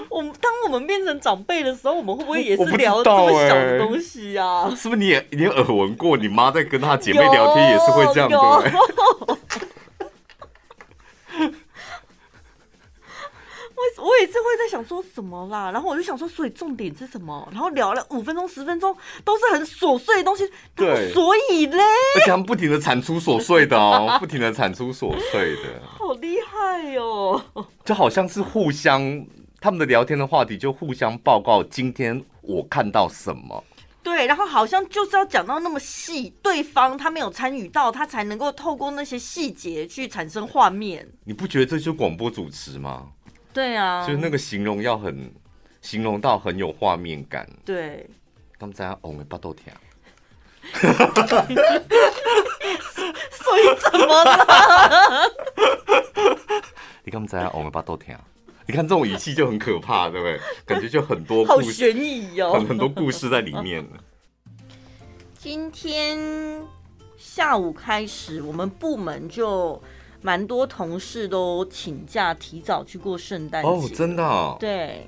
[0.10, 4.70] 我们当我们变成长辈的时候，我们会不会也是聊这么小的东西啊？
[4.76, 6.18] 是不是你也你耳闻过？
[6.18, 8.38] 你妈在跟她姐妹聊天也是会这样的。
[13.78, 17.48] 我我也是会在想说什么啦，然后我就想说，所以重点是什么？
[17.52, 20.50] 然后聊了五分钟、十分钟，都是很琐碎的东西。
[20.76, 21.84] 对，所以嘞，
[22.16, 27.42] 而且他们不停的产出琐碎的哦， 不停的产出琐碎的，好厉害哟！
[27.84, 29.26] 就好像是互相。
[29.65, 33.63] 他们的聊天的话题就互相报告今天我看到什么，
[34.04, 41.10] 对，然后好像就是要讲到那么细，对方他没有参与到，他才能够透过那些细节去产生画面。
[41.23, 43.08] 你不觉得这就是广播主持吗？
[43.51, 45.34] 对啊，就是那个形容要很
[45.82, 47.49] 形容到很有画面感。
[47.65, 48.08] 对，
[48.60, 49.75] 他们在红的巴豆田，
[53.32, 55.32] 所以怎么了？
[57.04, 58.15] 你刚才红的巴豆田。
[58.67, 60.39] 你看这种语气就很可怕，对不对？
[60.65, 63.86] 感觉就很多故事，好悬疑哦，很很多故事在里面。
[65.38, 66.17] 今天
[67.15, 69.80] 下午开始，我们部门就
[70.21, 74.58] 蛮多同事都请假提早去过圣诞节哦，真的哦？
[74.60, 75.08] 对，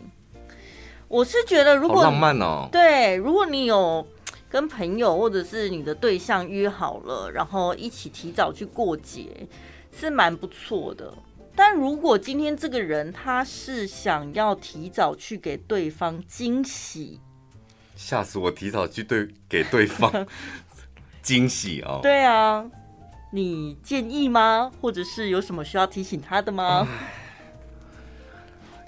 [1.07, 4.05] 我是觉得如果浪漫哦，对，如果你有
[4.47, 9.47] 跟朋友或者是你的对象约好了，然后一起提早去过节，
[9.91, 11.11] 是蛮不错的。
[11.59, 17.19] 但如果今天这个人他是想要提早去给对方惊喜，
[17.95, 18.51] 吓死我！
[18.51, 20.27] 提早去对给对方
[21.23, 21.99] 惊喜哦。
[22.03, 22.63] 对啊，
[23.31, 24.71] 你建议吗？
[24.79, 26.87] 或者是有什么需要提醒他的吗？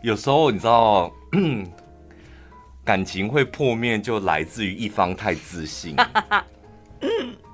[0.03, 1.11] 有时候你知道，
[2.85, 5.95] 感情会破灭，就来自于一方太自信。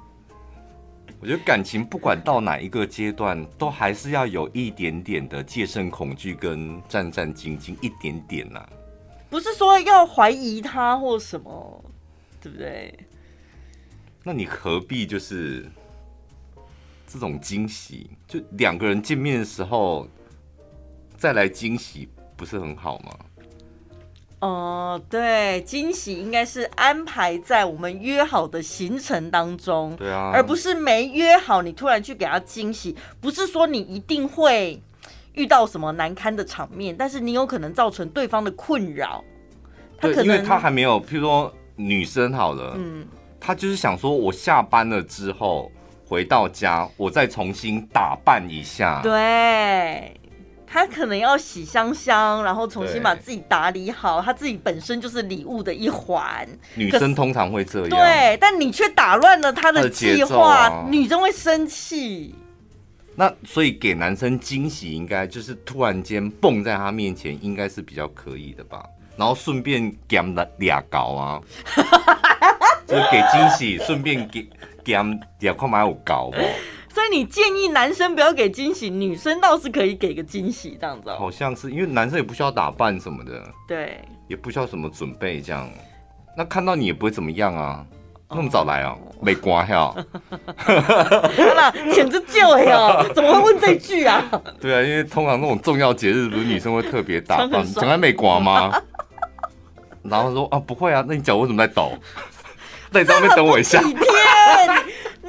[1.26, 8.70] 我觉得感情不管到哪一个阶段，都还是要有一点点的戒慎恐惧跟战战兢兢，一点点呐、啊。
[9.28, 11.84] 不是说要怀疑他或什么，
[12.40, 12.94] 对不对？
[14.22, 15.66] 那你何必就是
[17.08, 18.12] 这种惊喜？
[18.28, 20.08] 就两个人见面的时候
[21.18, 22.08] 再来惊喜，
[22.38, 23.18] 不是很好吗？
[24.40, 32.96] 哦，对，惊喜应该是安排在我们约好的行程当中，对啊，而不是没约好你突然去给他惊喜。
[33.20, 34.80] 不是说你一定会
[35.34, 39.24] 遇到什么难堪的场面，但是你有可能造成对方的困扰。
[39.98, 43.08] 他可能，因为他还没有，譬如说女生好了，嗯，
[43.40, 45.72] 他就是想说，我下班了之后
[46.06, 50.14] 回到家，我再重新打扮一下，对。
[50.76, 56.46] 他可能要洗香香，然后重新把自己打理好，他自己本身就是礼物的一环。
[56.74, 62.36] 女生通常会这样，对，但你却打乱了他的计划，啊、女生会生气。
[63.16, 68.84] 那所以给男生惊喜，应该就是突然间蹦在他面前，应该是比较可以的吧？
[69.16, 71.42] 然后顺便给他们俩搞啊，
[72.86, 74.46] 就是给惊喜，顺便给
[74.84, 76.38] 给他们俩看买有搞不？
[76.96, 81.10] 所以你建议男生不要给惊喜，女生倒是可以给个惊喜，这样子。
[81.12, 85.70] 好像是因为男生也不需要打扮什么的，对，也不需要什么准备这样。
[86.38, 87.86] 那看到你也不会怎么样啊，
[88.30, 89.74] 那么早来啊，没关系。
[89.76, 94.24] 好了，简直救呀， 怎么会问这句啊？
[94.62, 98.72] 对啊，因为通常那种重要节日，不是女生会特别打扮，讲来没刮吗？
[100.02, 101.92] 然后说啊，不会啊，那你脚为什么在抖？
[102.90, 103.82] 那你在上面等我一下。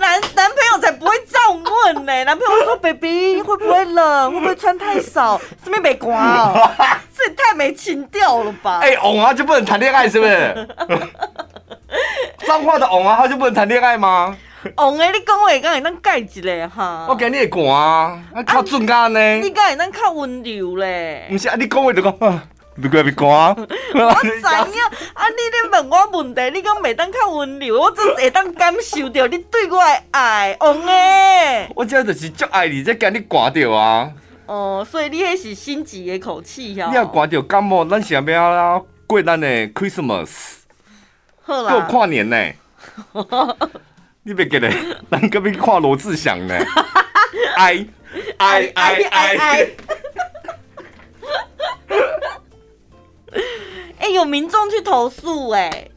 [0.07, 2.25] 男男朋友才不会这样问呢、欸。
[2.25, 4.33] 男朋友说：“baby 会不会冷？
[4.33, 5.41] 会不会穿太少？
[5.65, 6.71] 是没刮哦？
[7.17, 10.69] 这也太没情调了吧？”哎、欸，翁啊就不能谈恋爱是不是？
[12.47, 14.37] 脏话的翁啊他就不能谈恋爱吗？
[14.77, 17.07] 翁哎，你讲话刚才能改一个哈？
[17.09, 17.73] 我讲你会寒，
[18.35, 19.21] 啊较准干呢？
[19.41, 21.27] 你刚才能靠温柔嘞？
[21.31, 22.15] 不是啊，你讲话就讲。
[22.81, 23.55] 别怪别怪， 我
[24.23, 25.27] 知影啊！
[25.29, 31.69] 你咧问我问题，你讲袂当较温柔，我真会当感受到你对我的爱，王诶！
[31.75, 34.11] 我这就是足爱你，才惊你挂掉啊！
[34.47, 36.89] 哦，所以你迄是心急的口气呀？
[36.91, 40.29] 你要挂掉感冒，咱想要啦过咱的 Christmas，
[41.43, 42.37] 好啦，过跨年呢？
[44.23, 44.71] 你别记得，
[45.11, 46.55] 咱隔壁看罗志祥呢？
[47.57, 47.87] 爱
[48.39, 49.69] 爱爱爱！
[53.99, 55.91] 哎、欸，有民众去投诉哎、欸，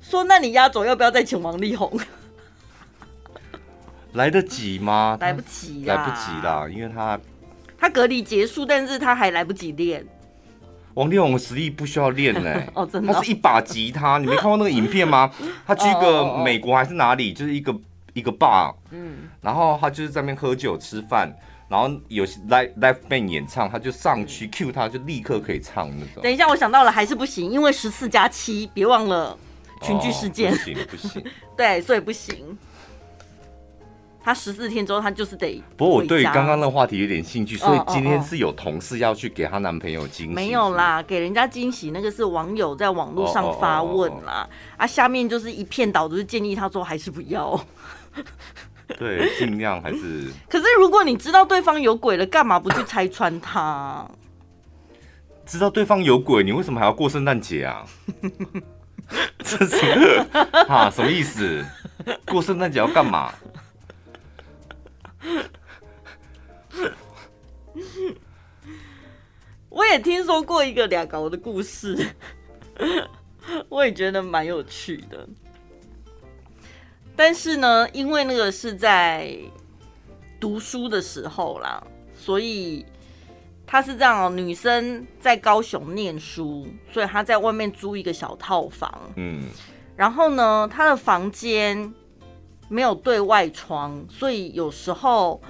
[0.00, 1.98] 说那你压轴要不要再请王力宏？
[4.14, 5.16] 来得及吗？
[5.20, 7.18] 来不及，来不及啦，因为他
[7.78, 10.06] 他隔离结束，但是他还来不及练。
[10.94, 15.30] 王力宏实力不需要练呢、欸，哦，真的、哦，他是一把吉他，你没看过那个影片吗？
[15.66, 17.74] 他去一个美国还是哪里，就是一个
[18.14, 21.30] 一个 bar，嗯，然后他就是在那边喝酒吃饭，
[21.68, 26.22] 然后有 live live band 演唱，他就上去 cue 他，就立刻可以唱那种。
[26.22, 29.36] 等一下，我想到了，还是不行，因为十四加七，别忘了
[29.82, 31.24] 群聚事件，哦、不行不行，
[31.56, 32.56] 对，所以不行。
[34.22, 35.62] 他十四天之后，他就是得。
[35.76, 40.34] 不过我对于刚刚那个话题有点兴趣，所以今天是有同事要去给她男朋友惊喜？
[40.34, 47.64] 没有啦，给人家惊喜那个是网友在网络上发问啦，啊，下面就是一片倒都是建议他说还是不要。
[48.98, 50.30] 对，尽量还是。
[50.48, 54.08] 可是如果你知道对方有鬼了，干嘛不去拆穿他？
[55.44, 57.86] 知道对方有鬼，你为什么还要过圣诞节啊？
[59.38, 59.76] 这是
[60.68, 61.64] 啊，什么意思？
[62.26, 63.32] 过圣诞节要干嘛？
[69.68, 72.14] 我也听说过一个俩搞的故事，
[73.68, 75.28] 我也觉得蛮有趣的。
[77.16, 79.34] 但是呢，因为那个是在
[80.38, 81.82] 读书的时候啦，
[82.14, 82.84] 所以
[83.66, 88.92] 他是这样哦：女生在高雄念书，所以她在外面租一个小套房。
[89.16, 89.44] 嗯，
[89.96, 91.92] 然后呢，她的房间。
[92.68, 95.40] 没有对外窗，所以有时候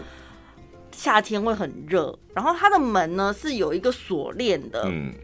[0.93, 2.15] 夏天会很热。
[2.35, 5.15] 然后它的门呢是有一个锁链的，嗯，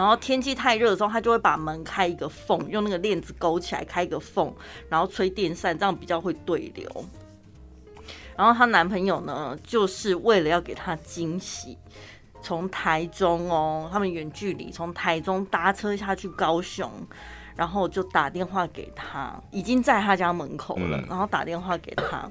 [0.00, 4.50] 然后天气太热的时候，他就会把门开一个缝，用那个链子勾起来开一个缝，
[4.88, 7.04] 然后吹电扇，这样比较会对流。
[8.34, 11.76] 然后她男朋友呢，就是为了要给她惊喜，
[12.40, 16.90] 从台中哦，他们远距离从台中搭车下去高雄。
[17.56, 20.96] 然后就打电话给他，已经在他家门口了。
[20.96, 22.26] 嗯、然后打电话给他，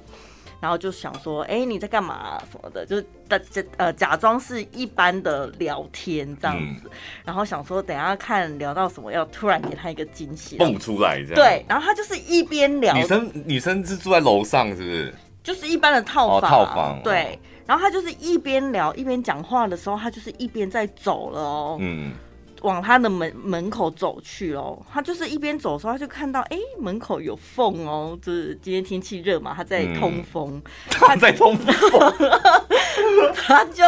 [0.60, 2.44] 然后就想说：“哎，你在干嘛、啊？
[2.52, 6.82] 什么的？”就是假呃假装是一般的聊天这样子。
[6.84, 6.90] 嗯、
[7.24, 11.34] 然后想说，等一下看聊到什么，要突然给他一个惊喜，蹦出来这样。
[11.34, 15.14] 对，然后他就是一边聊，女生女生是住在楼上，是不是？
[15.42, 16.50] 就是一般的套房。
[16.50, 17.00] 哦、套房。
[17.02, 21.76] 对，然后他就是一边聊一边讲话的时候，他就是一边在走了哦。
[21.80, 22.12] 嗯。
[22.62, 32.12] 往他的门门口走去哦，他就是一边走的时候，他就看到哎、欸，门口有缝哦，就是今天天气热嘛，他在通风，嗯、他在通风，
[33.34, 33.84] 他就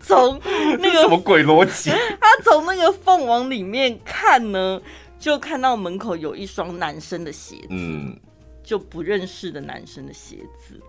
[0.00, 0.40] 从
[0.78, 1.90] 那个什么鬼逻辑？
[2.20, 4.80] 他从那个缝往里面看呢，
[5.18, 8.16] 就看到门口有一双男生的鞋子，嗯，
[8.62, 10.80] 就不认识的男生的鞋子，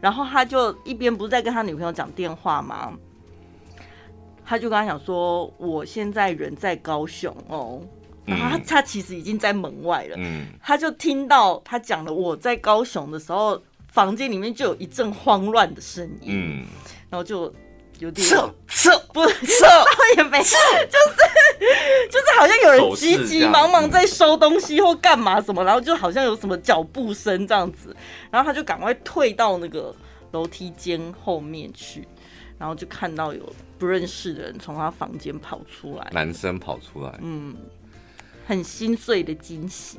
[0.00, 2.92] 然后他就一边不是在跟他女朋友讲电话吗？
[4.50, 7.80] 他就跟他讲说，我现在人在高雄哦，
[8.24, 16.66] 然后他他其实已经在门外了，嗯，他就听到他讲了我在高雄的时候，房间里面就有一阵慌乱的声音，嗯，
[17.08, 17.44] 然后就
[18.00, 18.98] 有点撤撤。
[19.12, 19.66] 不撤，
[20.18, 27.94] 也没撤，就是就是好像有人急急忙忙在收东西或干嘛什么，然后就好像有什么脚步声这样子，
[28.32, 29.94] 然后他就赶快退到那个
[30.32, 32.04] 楼梯间后面去。
[32.58, 33.40] 然后就看到有
[33.80, 37.56] 不认识的人从他房间跑出来，男生跑出来，嗯，
[38.46, 39.98] 很心碎的惊喜。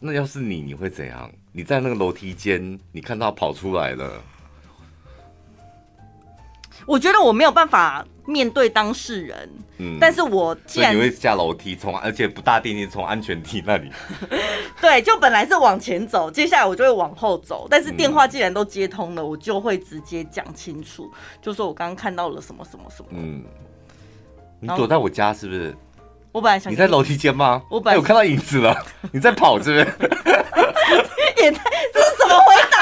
[0.00, 1.30] 那要是你，你会怎样？
[1.52, 4.22] 你在那个楼梯间，你看到他跑出来了。
[6.86, 13.90] 我觉得我没有办法面对当事人，嗯，但是我既然你会下楼梯，从而且不搭电梯，从安全梯那里，
[14.80, 21.10] 对，就本来是往前走，接下来我就会往后走，但是电话既然都接通了，嗯、我就会直接讲清楚，
[21.42, 23.44] 就说我刚刚看到了什么什么什么，嗯，
[24.60, 25.74] 你躲在我家是不是？
[26.32, 27.62] 我本来想你在楼梯间吗？
[27.70, 28.76] 我本来、欸、我看到影子了，
[29.12, 29.84] 你在跑是不是？
[31.42, 32.80] 也太这是什么回答？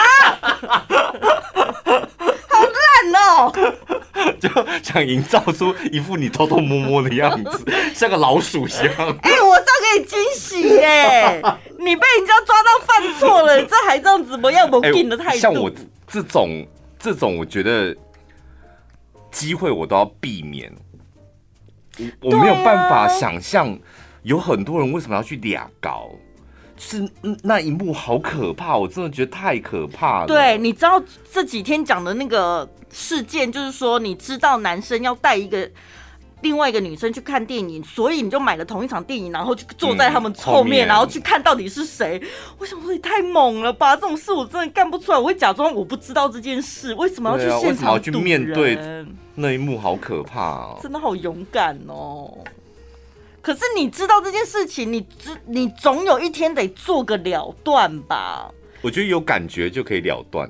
[4.39, 4.49] 就
[4.83, 7.65] 想营造出一副你偷偷摸摸的样子，
[7.95, 9.19] 像个老鼠一样。
[9.23, 11.43] 哎、欸，我是要给你惊喜耶！
[11.79, 14.69] 你被人家抓到犯错了，这还这样子么样？
[14.71, 15.39] 我给你的态度、欸。
[15.39, 15.71] 像我
[16.07, 16.67] 这种
[16.99, 17.97] 这种，我觉得
[19.31, 20.73] 机会我都要避免。
[22.21, 23.79] 我我没有办法想象，
[24.23, 26.11] 有很多人为什么要去俩高。
[26.79, 27.09] 是
[27.43, 30.27] 那一幕好可怕，我真的觉得太可怕了。
[30.27, 31.01] 对，你知道
[31.31, 35.69] 这几天讲的那个事件，就是说你知道男生要带一个
[36.43, 42.23] 另外一个女生去看电影，所以你就买了同一场电影，然后去坐在他们后面，嗯、后面然后去看到底是谁。
[42.59, 43.97] 我想说，你太猛了吧！
[43.97, 46.93] 这种事我真的干不出来，我会假装我不知道这件事。
[46.95, 48.79] 为什么要去现场、啊、去面对
[49.35, 49.79] 那一幕？
[49.79, 50.79] 好可怕哦！
[50.83, 52.39] 真的好勇敢哦。
[53.41, 58.53] 可是你知道这件事情，你知你总有一天得做个了断吧？
[58.83, 60.49] 我觉得有感觉就可以了断。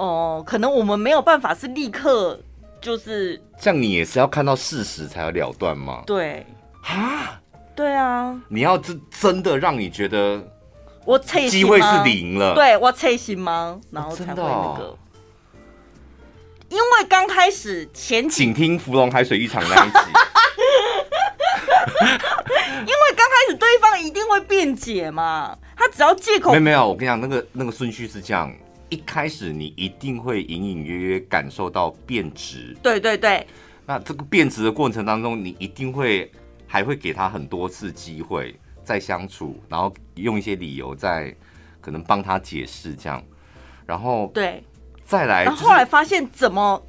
[0.00, 2.40] 哦，可能我们没有办法是立刻
[2.80, 6.02] 就是像你也是要看到事实才要了断吗？
[6.06, 6.46] 对
[6.82, 7.38] 啊，
[7.76, 10.42] 对啊，你要真真的让你觉得
[11.04, 13.78] 我机会是零了，对我脆心吗？
[13.90, 14.84] 然后才会那个。
[14.84, 14.96] 哦
[16.70, 19.98] 因为刚开始前几，请听芙蓉海水浴场那一集。
[22.78, 26.52] 因为刚开始对方一定会辩解嘛，他只要借口。
[26.52, 28.54] 没有没有，我跟你讲，那个那个顺序是这样：
[28.90, 32.76] 一开始你一定会隐隐约约感受到变质。
[32.82, 33.46] 对对对。
[33.86, 36.30] 那这个变质的过程当中，你一定会
[36.66, 41.34] 还会给他很多次机会再相处，然后用一些理由再
[41.80, 43.24] 可能帮他解释这样，
[43.86, 44.62] 然后对。
[45.02, 46.80] 再来，然后后来发现怎么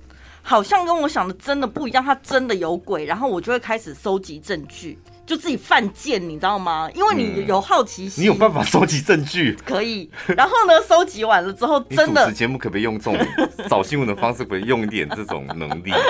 [0.44, 4.96] 好像跟我想的真的不一样，他真的有鬼，然后我就会开始收集证据，
[5.26, 6.90] 就自己犯贱，你知道吗？
[6.94, 10.10] 因为你有好奇心，你有办法收集证据，可以。
[10.36, 13.18] 然后呢， 收集完了之后，真的，节目可不可以用这种
[13.70, 15.92] 找新闻的方式，可以用一点这种能力？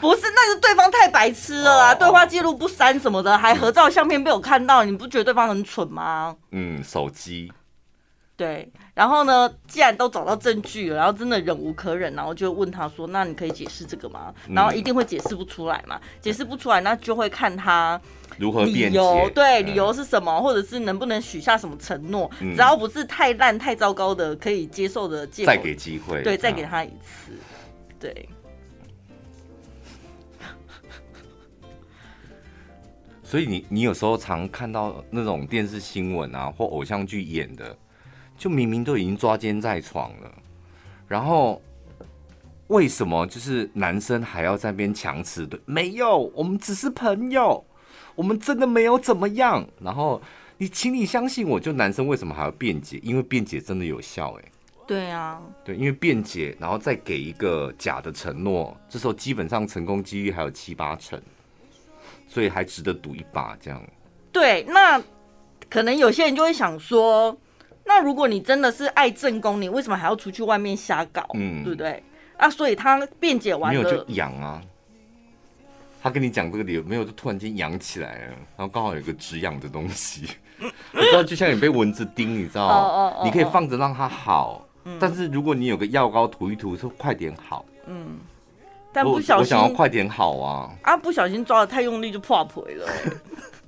[0.00, 1.94] 不是，那是对方太白痴了啊！
[1.94, 6.34] 对话记录不删什么的，还合照相片被我看到，你不觉得对方很蠢吗？
[6.50, 7.52] 嗯，手机。
[8.42, 18.00] 对，然后呢，既然都找到证据了，然后真的忍无可忍，然后就问他说：“那你可以解释这个吗？”然后一定会解释不出来嘛，解释不出来，那就会看他
[18.38, 27.30] 如何理由，对，理由是什么，或者是能不能许下什么承诺，只要不是太烂、太糟糕的可以接受的借口，再给机会，对，再给他一次，
[28.00, 28.28] 对。
[33.22, 37.76] 所以你你有时候常看到那种电视新闻啊，或偶像剧演的。
[38.42, 40.34] 就明明都已经抓奸在床了，
[41.06, 41.62] 然后
[42.66, 45.46] 为什么就是男生还要在那边强词？
[45.46, 47.64] 对，没有，我们只是朋友，
[48.16, 49.64] 我们真的没有怎么样。
[49.80, 50.20] 然后
[50.58, 52.98] 你，请你相信我，就男生为什么还要辩解？
[53.04, 54.44] 因为辩解真的有效，哎，
[54.88, 61.16] 对啊，对，因为辩解，然后再给一个假的承诺，这时候基本上成功几率还有七八成，
[62.26, 63.56] 所以还值得赌一把。
[63.60, 63.80] 这样，
[64.32, 65.00] 对，那
[65.70, 67.38] 可能有些人就会想说。
[67.84, 71.26] 那如果你真的是爱正宫，你为什么还要出去外面瞎搞？
[71.34, 72.02] 嗯，对不对？
[72.36, 74.60] 啊，所以他辩解完了，没有就痒啊。
[76.02, 80.22] 他跟你讲这个理由，没有就突然间痒起来了，然后刚好有个止痒的东西，
[80.58, 88.18] 你知道，就像你被蚊子叮，你知道，哦哦、你可以放着让它好，嗯、但是如果你有个药膏涂一涂，说快点好，嗯，
[88.92, 92.86] 但不小心，我，我想要快点好啊，啊，不小心抓的太用力就破皮了。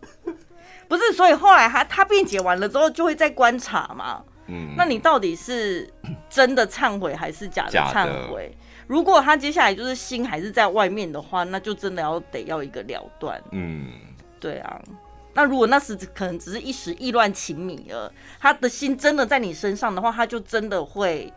[0.89, 4.23] 不是，所以后来他他辩解完了之后，就会再观察嘛。
[4.47, 5.91] 嗯，那你到底是
[6.29, 8.55] 真的忏悔还是假的忏悔？
[8.87, 13.43] 如果他接下来就是心还是在外面的话，那就真的要得要一个了断。
[13.53, 13.93] 嗯，
[14.39, 14.81] 对啊。
[15.33, 21.33] 那如果那时可能只是一时意乱情迷了，他的心真的在你身上的话，他就真的会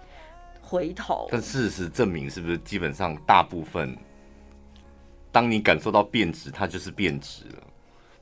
[0.62, 1.28] 回头。
[1.32, 3.98] 但事实证明，是不是基本上大部分，
[5.32, 7.64] 当你感受到变质，它就是变质了。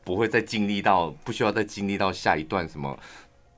[0.06, 2.95] 不会再经历到，不需要再经历到下一段什么，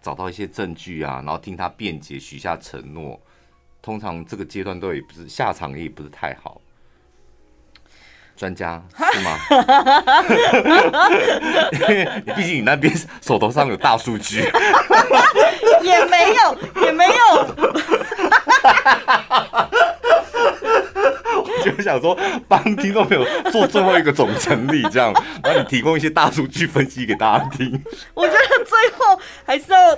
[0.02, 3.20] 找到一些证据啊，然后听他辩解，许下承诺。
[3.82, 6.60] 通常这个阶段都也不是下场，也不是太好。
[8.36, 8.82] 专家
[9.14, 9.38] 是吗？
[12.26, 14.42] 你毕竟你那边手头上有大数据，
[15.82, 17.14] 也没有，也没有。
[21.72, 25.14] 就想说帮听众朋友做最后一个总整理，这样，
[25.44, 27.82] 然后你提供一些大数据分析给大家听。
[28.14, 29.98] 我觉得最后还是要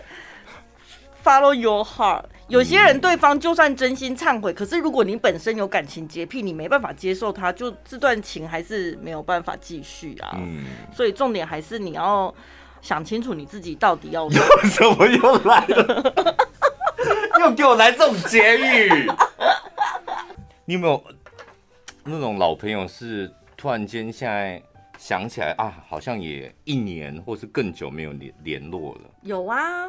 [1.23, 2.23] follow your heart。
[2.47, 10.31] 有些人对方就算真心忏悔，可是如果你本身有感情洁癖，你没办法接受他，就这段情还是没有办法继续啊。
[10.33, 12.33] 嗯，所以重点还是你要
[12.81, 14.27] 想清楚你自己到底要
[14.65, 15.05] 什么。
[15.05, 16.13] 又来了？
[17.39, 19.11] 又给我来这种结语？
[20.65, 21.03] 你有没有？
[22.03, 24.61] 那种老朋友是突然间现在
[24.97, 29.01] 想起来啊，好像也一年或是更久没有联联络了。
[29.21, 29.87] 有啊，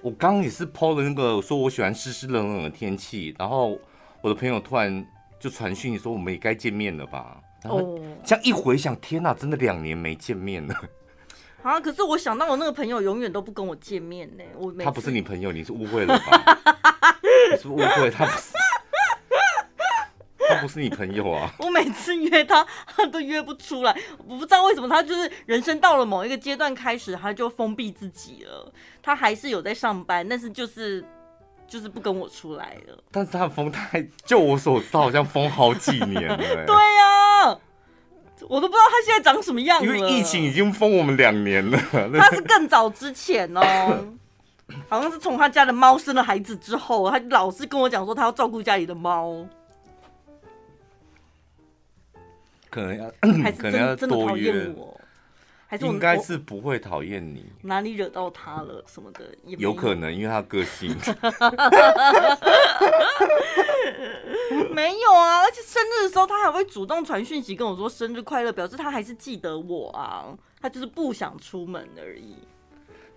[0.00, 3.78] 我刚刚也是 PO 了那个说我喜欢湿湿冷冷的天气，然后
[4.20, 5.04] 我的朋友突然
[5.38, 7.40] 就传讯说我们也该见面了吧？
[7.62, 10.74] 然后这样一回想，天哪，真的两年没见面了。
[11.62, 11.78] 啊！
[11.78, 14.42] 可是我想到我那个朋友永远都不跟我见面呢。
[14.58, 16.58] 我他不是你朋友，你是误会了吧？
[17.52, 18.52] 你是误会他不是。
[20.54, 21.52] 他不是你朋友啊！
[21.58, 23.96] 我每次约他，他都约不出来。
[24.26, 28.72] 我不知道为什么，他就是人生到了某一个阶段开始，他就封闭自己了。
[29.02, 31.04] 他还是有在上班，但是就是
[31.66, 32.98] 就是不跟我出来了。
[33.10, 36.36] 但是他封太，就我所知道，好像封好几年了。
[36.36, 37.58] 对呀、啊，
[38.48, 39.96] 我都不知道他现在长什么样了。
[39.96, 41.78] 因为疫情已经封我们两年了。
[42.18, 44.04] 他是更早之前哦，
[44.88, 49.46] 好像是从他家的猫生了孩子之后，他老是跟我讲说他要照顾家里的猫。
[52.72, 53.04] 可能要，
[53.42, 54.98] 还是真的 真的讨厌我，
[55.66, 60.96] 还是应该是不会讨厌你，哪里惹到他了什么的，有，有可能，因为他个性。
[64.70, 70.24] 没有啊，而且生日的时候他还会主动传讯息跟我说生日快乐，表示他还是记得我啊，
[70.62, 72.36] 他就是不想出门而已。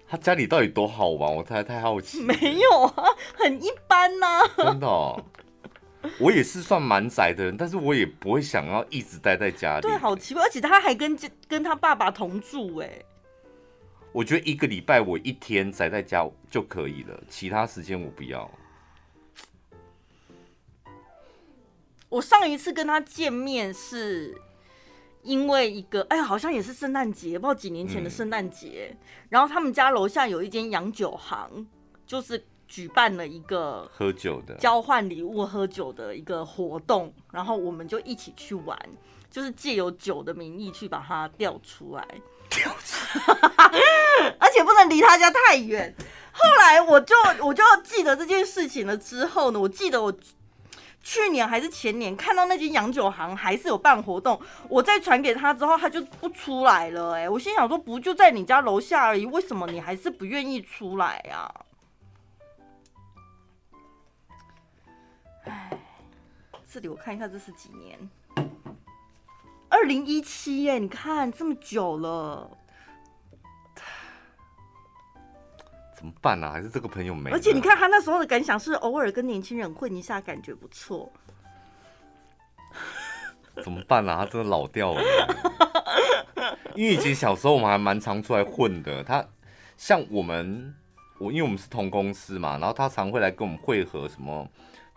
[0.07, 1.33] 他家里到底多好玩？
[1.33, 2.21] 我太太好奇。
[2.21, 4.47] 没有啊，很一般呐、啊。
[4.57, 5.23] 真的哦。
[6.19, 9.81] 我也是算蛮宅的人，但是我也不会想要一直待在家里。
[9.81, 12.91] 对，好奇怪，而且他还跟跟他爸爸同住哎。
[14.11, 18.49] 我觉得一个礼拜我一天宅在家就可以了，其他时间我不要。
[22.09, 24.39] 我上一次跟他见面是
[25.21, 28.89] 因为一个，哎呀，好像也是圣诞节，不知道几年前的圣诞节。
[28.91, 28.97] 嗯。
[29.29, 31.67] 然后他们家楼下有一间洋酒行，
[32.05, 32.45] 就是。
[32.67, 38.77] 举办了一个喝酒的交换礼物、喝酒的一个活动，然后我们就一起去玩，
[39.29, 42.07] 就是借由酒的名义去把它调出来，
[42.49, 45.93] 调出来，而且不能离他家太远。
[46.31, 48.97] 后来我就我就记得这件事情了。
[48.97, 50.13] 之后呢，我记得我
[51.01, 57.13] 去年还是前年看到那间洋酒行还是有办活动，我再传给他之后，他就不出来了。
[57.13, 61.49] 哎，我心想说，不就在你家楼下而已，为什么你还是不愿意出来呀？
[65.45, 65.69] 哎，
[66.69, 67.97] 这里我看一下，这是几年？
[69.69, 70.79] 二零一七耶！
[70.79, 72.49] 你看这么久了，
[75.95, 76.53] 怎么办呢、啊？
[76.53, 77.31] 还是这个朋友没？
[77.31, 81.11] 而且你看他那时候的感想是，偶尔跟年轻人混一下，感觉不错。
[83.63, 84.25] 怎么办呢、啊？
[84.25, 85.01] 他真的老掉了。
[86.75, 89.03] 因为以前小时候我们还蛮常出来混的。
[89.03, 89.25] 他
[89.77, 90.73] 像我们，
[91.19, 94.47] 我因为我们是同公司嘛，然后他常会来跟我们会合什么。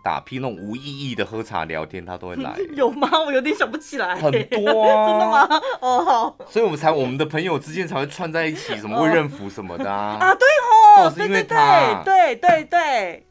[0.02, 2.56] 打屁那种无意义的喝茶聊天，他都会来。
[2.74, 3.08] 有吗？
[3.26, 4.14] 我有点想不起来。
[4.16, 5.06] 很多啊。
[5.10, 5.62] 真的吗？
[5.80, 6.36] 哦，好。
[6.48, 10.16] 所以我们才我们的朋友之间才会串在一起，什么会认服什么的啊。
[10.20, 10.46] 啊，对
[10.96, 12.02] 哦，是因为他。
[12.04, 13.26] 对对对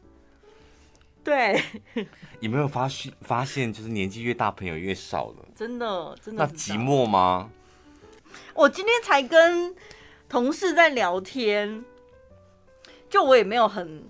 [1.24, 1.62] 对。
[2.40, 5.48] 有没有发现发现，就是年纪越大，朋友越少了？
[5.56, 6.46] 真的真的。
[6.46, 7.50] 那寂寞吗？
[8.54, 9.74] 我今天才跟
[10.28, 11.84] 同事在聊天，
[13.10, 14.04] 就我也没有很。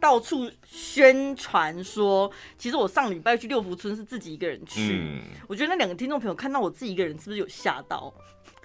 [0.00, 4.98] 到处宣传说，其实我上礼拜去六福村是自己一个人去。
[5.00, 8.12] 嗯、我觉得那两个听众朋友看到我自己一个人，是不是有吓到？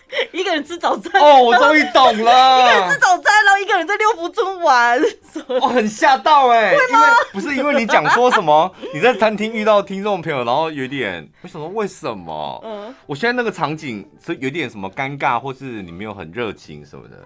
[0.31, 2.61] 一个人吃早餐哦，我终于懂了。
[2.61, 5.01] 一个人吃早餐，然后一个人在六福村玩，
[5.47, 6.73] 哦，很吓到哎、欸。
[6.73, 12.61] 因为不是因为你讲说什么， 你在餐厅遇到听众朋友，然后有点我想说为什么？
[12.63, 17.19] 嗯，我现在那个场景是有点什么尴尬，或是你没有很热情什么的。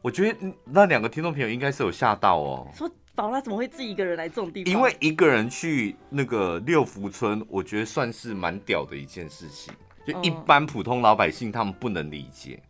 [0.00, 2.68] 我觉得那两个听众朋友应该是有吓到哦。
[2.76, 2.88] 说。
[3.18, 4.72] 宝拉怎么会自己一个人来这种地方？
[4.72, 9.74] 因为一个人去那个六福村，我觉得算是蛮屌的一件事情。
[10.06, 12.62] 就一般普通老百姓他们不能理解。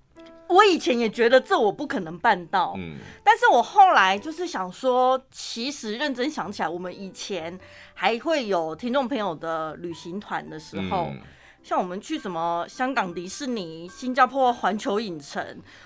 [0.48, 7.58] 我以前也觉得这我不可能办到，嗯，但是我后来就是想说，其实认真想起来，我们以前
[7.92, 11.10] 还会有听众朋友的旅行团的时候。
[11.12, 11.20] 嗯
[11.62, 15.44] 像我们去什么香港迪士尼、新加坡环球影城，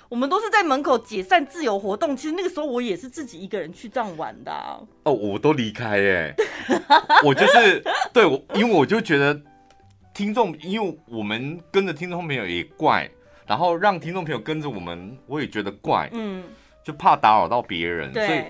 [0.09, 2.17] 我们都是在门口解散自由活动。
[2.17, 4.79] 其实那个时候我也是自己一个人去这样玩的、啊。
[5.03, 6.35] 哦，我都离开耶，
[7.25, 9.41] 我就是对我，因为我就觉得
[10.15, 13.11] 听众，因为我们跟着听众朋友也怪，
[13.45, 16.45] 然后让听众朋友跟着我们，我也觉得怪，嗯，
[16.85, 18.45] 就怕打扰到别人，所以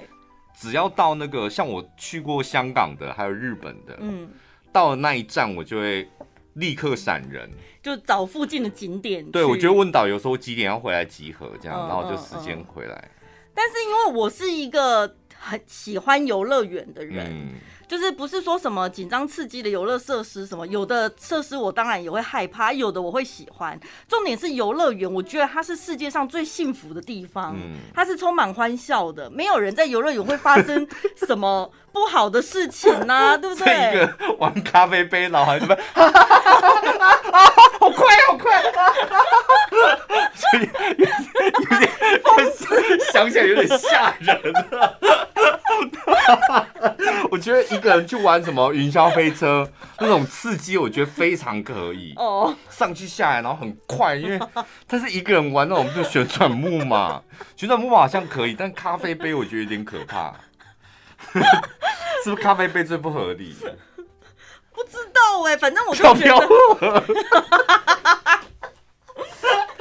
[0.54, 4.28] 只要到那个像我去过香港的，还有日本的，嗯，
[4.70, 6.06] 到了那一站我就会。
[6.54, 7.50] 立刻闪人，
[7.82, 9.24] 就找附近的景点。
[9.30, 13.28] 对，我觉得问导游说几点要回来集合，这样，嗯、然后就时间回来、嗯嗯。
[13.54, 17.54] 但是因为我是一个很喜欢游乐园的人。
[17.92, 23.78] 嗯就是不是说什么紧张刺激的游乐设施什么，有的设施我当然也会害怕，有的我会喜欢。
[24.08, 30.88] 重点是游乐园，我觉得它是世界上最幸福的地方，嗯、它是充满欢笑的，没有人在游乐园会发生
[31.26, 33.72] 什么不好的事情呐、啊，对不对？
[33.92, 35.76] 一个玩咖啡杯，然后还什么，
[37.78, 38.62] 好快好快，
[40.34, 40.62] 所以
[40.96, 41.12] 有点
[43.12, 44.91] 想起来有点吓人我觉得
[47.74, 49.68] 一个人去玩什么云霄飞车
[50.00, 52.12] 那种刺激，我觉得非常可以。
[52.16, 54.38] 哦，上去下来然后很快，因为
[54.86, 57.22] 他是一个人玩那种就旋转木马，
[57.56, 60.34] 旋转木马好像可以，但咖啡杯我觉得有点可怕。
[62.24, 63.56] 是不是咖啡杯最不合理？
[64.74, 67.02] 不知道哎、哎、欸，反正我就觉得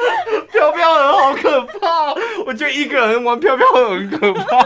[0.51, 2.13] 飘飘人好可怕，
[2.45, 4.57] 我觉得一个人玩飘飘会很可怕。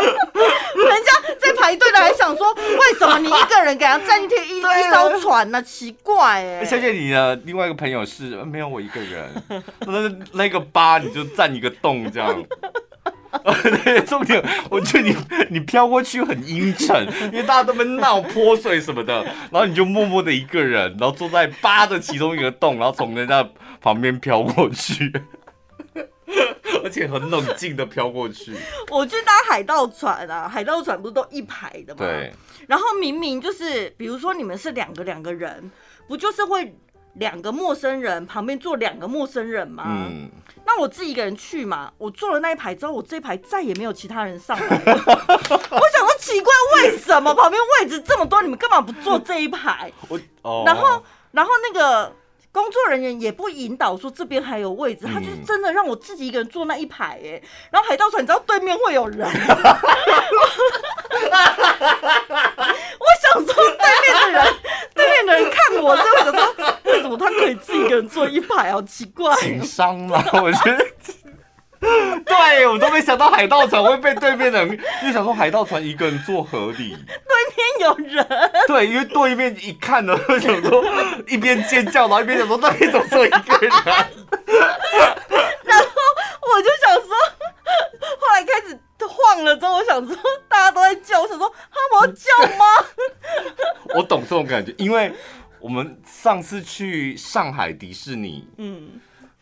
[0.00, 5.62] 人家在排队的还想说，为什么你一个人给他占贴一 一艘船呢、啊？
[5.62, 6.64] 奇怪哎、欸。
[6.64, 9.30] 谢谢你的，另外一个朋友是没有我一个人，
[9.86, 12.42] 那那个八你就占一个洞这样。
[13.84, 15.16] 对， 重点，我觉得你
[15.50, 23.48] 你飘过去很阴沉，因为大家都在闹泼水什么的，然后你就默默的一个人，然后坐在扒的其中一个洞，然后从人家
[23.80, 25.12] 旁边飘过去，
[26.82, 28.52] 而且很冷静的飘过去。
[28.90, 31.98] 我去搭海盗船啊，海盗船不是都一排的吗？
[31.98, 32.32] 对。
[32.66, 35.70] 然后明明就是，比如说你们是两个两个人，
[36.06, 36.74] 不就是会
[37.14, 39.84] 两个陌生人旁边坐两个陌生人吗？
[39.86, 40.30] 嗯。
[40.72, 45.02] 那我自己一个人去嘛，我坐了那一排之后，我这一排再也没有其他人上来了。
[45.04, 45.10] 我
[45.50, 49.92] 想说奇怪，为什么旁边位置这么多，你们干嘛不坐这一排？
[50.08, 50.62] 我哦。
[50.64, 51.02] 然后，
[51.32, 52.14] 然后那个
[52.52, 57.42] 工作人员也不引导说这边还有位置，他就是真的让我自己一个人坐那一排哎。
[57.72, 59.28] 然后海盗船，你知道对面会有人。
[63.34, 64.54] 我想说对面的人，
[64.94, 66.76] 对面的人看我，就会想说。
[66.84, 68.72] 为什么他可以自己一个人坐一排？
[68.72, 70.86] 好奇怪，情商嘛， 我觉得。
[71.80, 76.94] 对，我都没想到海盗船会被对面的人，因为想说海盗船一个人坐合理。
[76.94, 78.26] 对面有人。
[78.66, 80.84] 对，因为对面一看呢，就想说
[81.26, 83.70] 一边尖叫，然后一边想说那边怎么坐一个人？
[85.64, 85.86] 然后
[86.52, 87.16] 我就想说，
[88.18, 90.16] 后来开始晃了之后，我想说
[90.48, 92.64] 大家都在叫，我想说他们要叫吗？
[93.94, 95.12] 我懂这种感觉，因为。
[95.62, 98.92] 我们上次去上海迪士尼，嗯，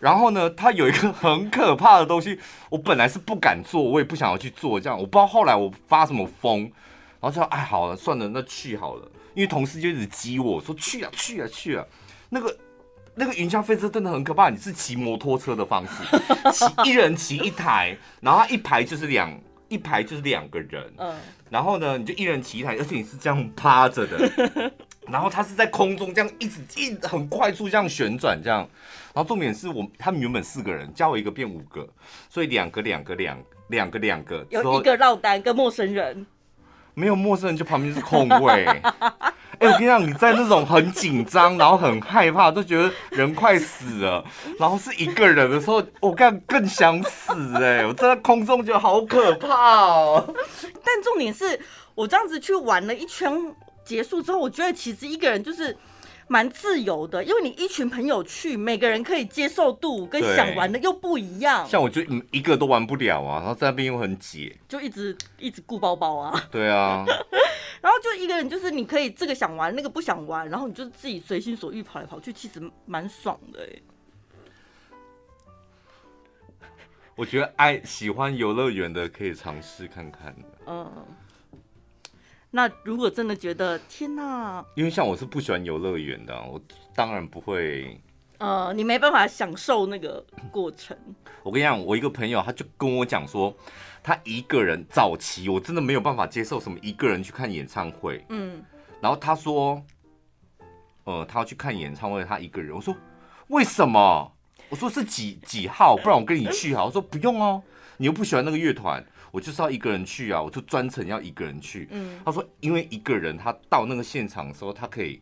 [0.00, 2.36] 然后呢，它有一个很可怕的东西，
[2.70, 6.70] 我本来是不敢坐，我也不想要去坐，这样，我不知道后来我发什么疯，然
[7.20, 11.84] 后就说，哎，好了，算了，那去好了，因为同事就一直激我说去啊去啊去啊，
[12.30, 12.58] 那个
[13.14, 19.32] 那个云霄飞车真的很可怕，你是骑摩托车的方式，骑一人骑一台，然后一排就是两
[19.68, 21.14] 一排就是两个人，嗯，
[21.50, 24.72] 然后呢，你就一人骑一台，而且你是这样趴着的。
[25.10, 28.60] 然后它是在空中这样一直一很快速这样旋转这样，
[29.14, 31.88] 然后重点是我他们原本四个人加我一个变五个，
[32.28, 36.26] 所以两个两个两两个两个有一个落单跟陌生人，
[36.98, 38.66] 没有陌生人就旁边是空位。
[39.60, 44.24] 哎、我跟你讲，你在那种很紧张然后很害怕都觉得人快死了，
[44.58, 47.86] 然后是一个人的时候，我更更想死哎、欸！
[47.86, 50.34] 我在空中觉得好可怕哦。
[50.84, 51.58] 但重点是
[51.94, 53.32] 我这样子去玩了一圈。
[53.84, 55.74] 结束之后，我觉得其实一个人就是
[56.28, 61.66] 蛮自由的，因为你一群朋友去，每个人可以接受度跟想玩的又不一样。
[61.66, 66.48] 像我就一个都玩不了啊，然后在那边又很挤，就一直一直顾包包啊。
[66.50, 67.04] 对啊，
[67.80, 73.82] 然后就一个人就是你可以这个想玩，那个不想玩，然后你就自己随心所欲跑来跑去，其实蛮爽的哎。
[77.16, 80.36] 我觉得爱喜欢游乐园的可以尝试看看。
[80.66, 80.92] 嗯。
[82.50, 86.60] 那如果真的觉得天哪，因为像我是不喜欢游乐园的，我
[86.94, 88.00] 当然不会。
[88.38, 90.96] 呃，你没办法享受那个过程。
[91.42, 93.52] 我跟你讲，我一个朋友他就跟我讲说，
[94.02, 98.24] 他一个人早期我真的没有办法接受什么一个人去看演唱会。
[98.28, 98.62] 嗯，
[99.00, 99.82] 然后他说，
[101.04, 102.74] 呃，他要去看演唱会，他一个人。
[102.74, 102.94] 我说
[103.48, 104.32] 为什么？
[104.68, 105.96] 我说是几几号？
[105.96, 106.86] 不然我跟你去好。
[106.86, 107.60] 我说不用哦，
[107.96, 109.04] 你又不喜欢那个乐团。
[109.30, 110.40] 我就是要一个人去啊！
[110.40, 111.88] 我就专程要一个人去。
[111.90, 115.20] 嗯，他说，因为一个人他到那个现场的时候，他可以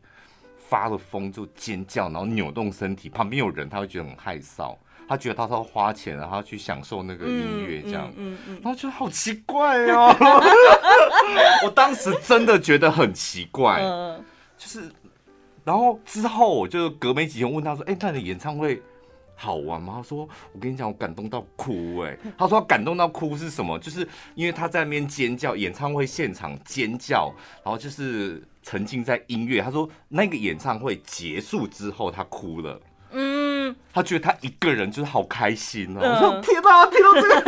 [0.68, 4.76] 发了疯就尖叫，然后扭动身体，旁边有人他会觉得很害臊，
[5.08, 8.12] 他觉得他是要花钱，然后去享受那个音乐这样。
[8.16, 10.14] 嗯嗯，嗯，然后觉得好奇怪哦。
[11.64, 13.80] 我当时真的觉得很奇怪，
[14.56, 14.90] 就是，
[15.64, 18.80] 然后之后我就隔没几天问他说：“哎、欸，那你的演唱会？”
[19.38, 19.96] 好玩吗？
[19.98, 23.78] 他说：“我跟你讲，我感动到哭哎、欸。”他说：“他感动到哭是什么？
[23.78, 27.30] 就是因为他在那边尖叫，演唱会现场尖叫，
[27.62, 29.60] 然后就是沉浸在音乐。
[29.60, 32.80] 他说那个演唱会结束之后，他哭了。
[33.12, 36.08] 嗯，他觉得他一个人就是好开心哦、喔。
[36.08, 37.40] 我说天哪，听到这个，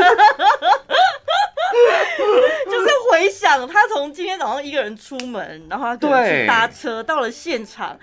[2.70, 6.06] 就是回想他从今天早上一个人出门，然后他去
[6.46, 7.98] 搭车到了现场。”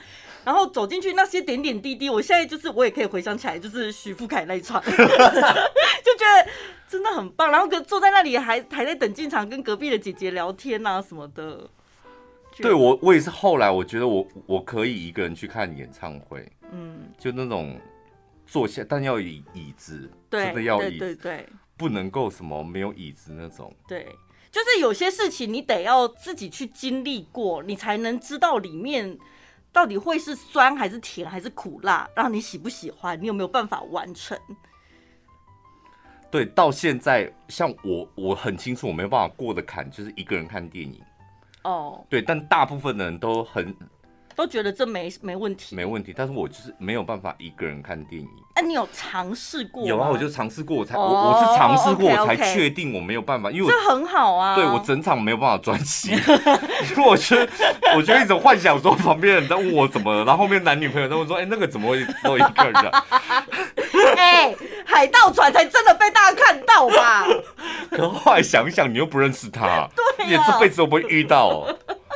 [0.46, 6.52] 然后走进去那些点点滴滴，我现在就是我也可以回想起来，就是徐富凯那一场， 就觉得
[6.88, 7.50] 真的很棒。
[7.50, 11.68] 然后跟坐在那里还还在等进场，跟隔壁的姐姐聊天啊什么的。
[12.58, 17.78] 对我我也是后来我觉得我我可以一个人去看演唱会，嗯，就那种
[18.46, 23.76] 坐下但要椅椅子，对，真的要椅子，对对对，不能够什么没有椅子那种。
[23.88, 24.08] 对，
[24.52, 29.18] 就是有些事情你得要自己去经历过，你才能知道里面。
[29.76, 33.21] 到底会是酸还是甜还是苦辣，让你喜不喜欢？
[33.21, 34.39] 你有没有办法完成？
[36.32, 41.03] 对，到现在像我，我很清楚我没有办法过的坎，就是一个人看电影。
[41.63, 43.76] 哦，对，但大部分的人都很。
[44.36, 46.14] 都觉得这没没问题，没问题。
[46.16, 48.28] 但是我就是没有办法一个人看电影。
[48.56, 49.86] 哎、啊，你有尝试过？
[49.86, 54.56] 有啊，我就尝试过，我才、oh, 我我是尝试过，我才确定我没有办法，因为我这很好啊。
[54.56, 56.14] 对，我整场没有办法专心，
[56.96, 57.50] 因为我觉得
[57.98, 62.76] 我觉得一直幻想说旁边人在问我怎么了，然后后面男女朋友都会说，哎、欸，那个怎么会只有一个人？
[64.16, 67.26] 哎、欸，海盗船才真的被大家看到吧？
[67.92, 71.66] 可是后来想想，你又不认识他，对、啊，你这辈子都不会遇到。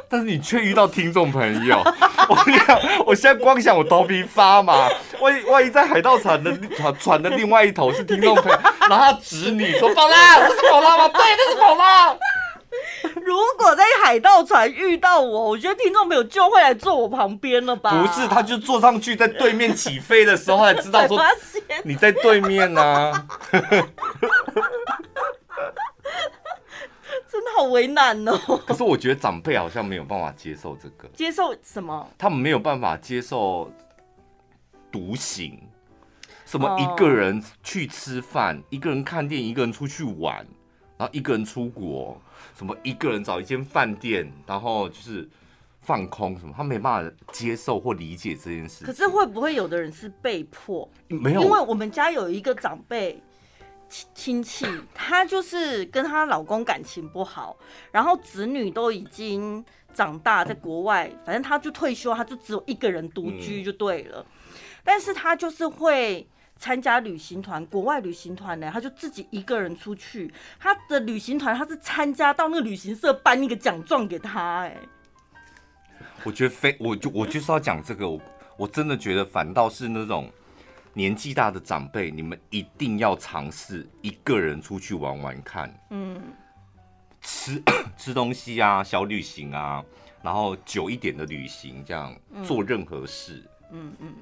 [0.09, 1.77] 但是你却遇到听众朋友，
[2.27, 4.89] 我跟你讲，我现在光想我头皮发麻。
[5.21, 11.07] 万一万一在海盗船的船船的另外一头是听众朋友，然后他指你说宝拉，这是宝拉吗？
[11.13, 12.15] 对，这是宝拉。
[13.23, 17.91] 如果在海盗船遇到我，我觉得听众朋友就会来坐我旁边了吧？
[17.91, 21.21] 不是，他就坐上去，在对面起飞的时候才知道说
[21.83, 23.25] 你在对面呢、啊。
[27.31, 28.35] 真的好为难哦。
[28.65, 31.07] 可是我觉得长辈好像没有办法接受这个。
[31.09, 32.09] 接受什么？
[32.17, 33.71] 他们没有办法接受
[34.91, 35.61] 独行，
[36.45, 40.37] 什么一个人去吃饭，哦，一个人看电影，一个人出去玩，
[40.97, 42.19] 然后一个人出国，
[42.57, 45.29] 什么一个人找一间饭店，然后就是
[45.81, 48.83] 放空什么，他没办法接受或理解这件事。
[48.83, 50.89] 可是会不会有的人是被迫？
[51.07, 53.21] 没有，因为我们家有一个长辈。
[54.13, 57.57] 亲戚，她就是跟她老公感情不好，
[57.91, 64.25] 然后子女都已经长大，在国外，反正她就退休，她就只有一个人独居就对了。
[64.83, 70.31] 但是她就是会参加旅行团，国外旅行团呢，她就自己一个人出去。
[70.59, 74.59] 她的旅行团，她是参加到那个旅行社颁一个奖状给她。
[74.61, 74.77] 哎，
[76.23, 78.21] 我觉得非，我就我就是要讲这个，我
[78.55, 80.29] 我真的觉得反倒是那种。
[80.93, 85.73] 年纪大的长辈，你们一定要尝试一个人出去玩玩看。
[85.91, 86.19] 嗯，
[87.21, 87.61] 吃
[87.95, 89.83] 吃东西啊，小旅行啊，
[90.21, 93.47] 然后久一点的旅行，这样、嗯、做任何事。
[93.71, 94.15] 嗯嗯，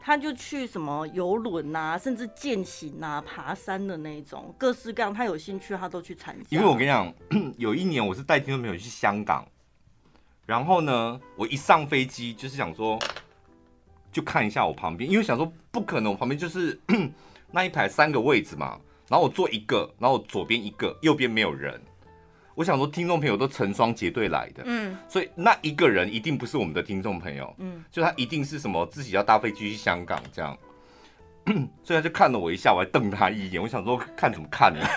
[0.00, 6.46] 他就去什么游轮啊，甚至健行啊，爬山的那种，各式各样，他有兴趣他都去参加。
[6.50, 7.12] 因为我跟你讲，
[7.58, 9.46] 有一年我是带听众朋友去香港，
[10.46, 12.98] 然后呢，我一上飞机就是想说。
[14.14, 16.80] 就看一下我旁边，因为想说不可能，我旁边就是
[17.50, 21.82] 那一排三个位置嘛，然后我坐一个，然后我左边一个，右边没有人。
[22.54, 30.56] 我想说听众朋友都成双结对来的，嗯，所以那一个人一定不是我们的听众朋友，嗯，就他一定是什么自己要搭飞机去香港这样，
[31.82, 34.78] 所以他就看了我一下，我还瞪他一眼，我想说看怎么看呢？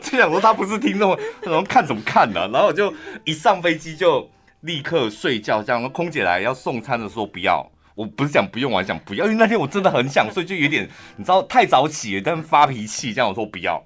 [0.00, 2.48] 就想说他不是听众，然后看怎么看呢？
[2.52, 4.30] 然后我就一上飞机就。
[4.60, 5.90] 立刻睡觉，这样。
[5.92, 13.84] 空姐来要送餐的时候不要，我不是讲不用，我还讲不要，因为那天我真的很想睡，就有点你知道太早起了，但发脾气这样，我说不要。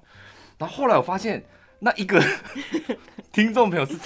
[0.57, 1.43] 然后后来我发现
[1.79, 2.23] 那一个
[3.31, 3.97] 听众朋友是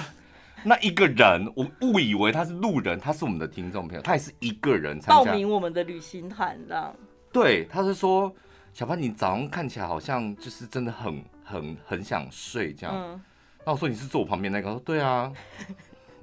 [0.63, 6.95] 那一个人，我误以为他是路人，他是我们的听众朋友，他也是一个人参加报名我们的旅行团的。
[7.31, 8.33] 对，他是说
[8.73, 12.93] 小潘，你早上看起来好像就是真的很很很想睡这样。
[12.95, 13.21] 嗯、
[13.65, 15.31] 那我说你是坐我旁边那个，他说对啊。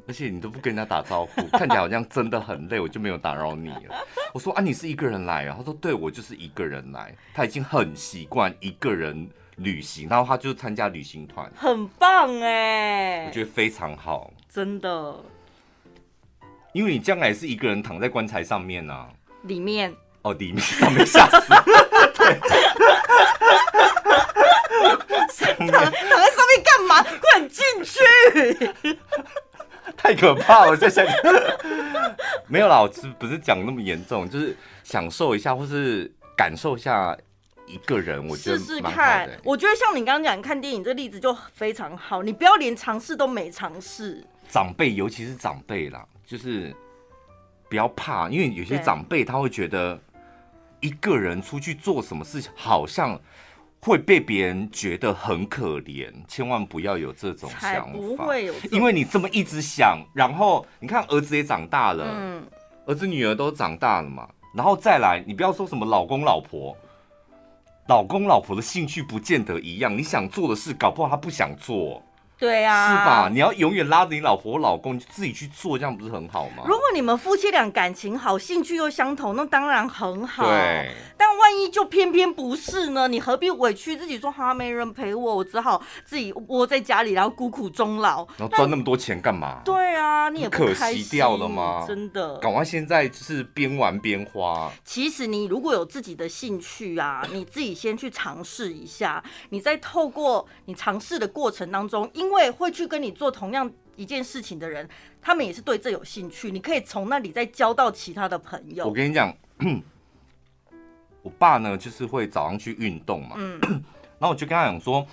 [0.07, 4.07] 而且你都不跟人家打招呼，看起来好像真的很累，我就没有打扰你了。
[4.33, 5.55] 我说啊，你是一个人来啊？
[5.57, 7.15] 他说对，我就是一个人来。
[7.33, 15.17] 他已经很习惯一个人旅行，然后他就参加旅行团，很棒哎，我觉得非常好，真的。
[16.73, 19.09] 因为你将来是一个人躺在棺材上面啊，
[19.43, 21.55] 里面哦，里面上面吓死，
[22.15, 22.41] 对，
[25.57, 27.03] 躺躺在上面干嘛？
[27.03, 28.01] 快点进去！
[29.97, 30.77] 太可怕了！
[30.77, 31.05] 在想
[32.47, 34.29] 没有啦，我是不是讲那么严重？
[34.29, 37.17] 就是享受一下，或是感受一下
[37.67, 39.29] 一个人，我觉得试试看。
[39.43, 44.25] 我觉得像你刚刚讲看电影这个例子就非常好，你不要连尝试都没尝试。
[44.49, 46.75] 长辈，尤其是长辈啦，就是
[47.69, 49.99] 不要怕，因为有些长辈他会觉得
[50.81, 53.19] 一个人出去做什么事情，好像。
[53.85, 57.93] 会被别人觉得很可怜，千万不要有这种想法。
[57.93, 62.43] 不会有，因为你这么一直想，然后你看儿子也长大了，嗯，
[62.87, 66.75] 儿子女儿都长大了嘛，然后再来，你不要说什么老公老婆，
[67.89, 72.03] 老公老婆的兴趣不见得一样，你想做的事，搞不好他不想做。
[72.39, 73.29] 对呀、啊，是吧？
[73.33, 76.65] 你要永远拉着你老婆老公，就自己去做，这样不是很好吗？
[76.67, 80.45] 如果你们夫妻俩感情好，兴趣又相同，那当然很好。
[80.45, 80.91] 对。
[81.17, 83.07] 但万一就偏偏不是呢？
[83.07, 88.27] 你何必委屈自己说哈没人陪我，我只好自己窝在家里，然后孤苦终老。
[88.37, 89.63] 然后赚那么多钱干嘛？
[89.65, 91.85] 对啊，你也不可惜掉了吗？
[91.87, 92.37] 真的。
[92.39, 94.71] 赶快现在就是边玩边花。
[94.85, 99.23] 其实你如果有自己的兴趣啊，你自己先去尝试一下。
[99.51, 104.89] 你在透过你尝试的过程当中，因为会去跟你做同样一件事情的人，
[105.21, 106.51] 他们也是对这有兴趣。
[106.51, 108.87] 你可以从那里再交到其他的朋友。
[108.87, 109.35] 我跟你讲，
[111.23, 113.61] 我爸呢就是会早上去运动嘛，嗯，
[114.19, 115.07] 然后我就跟他讲说，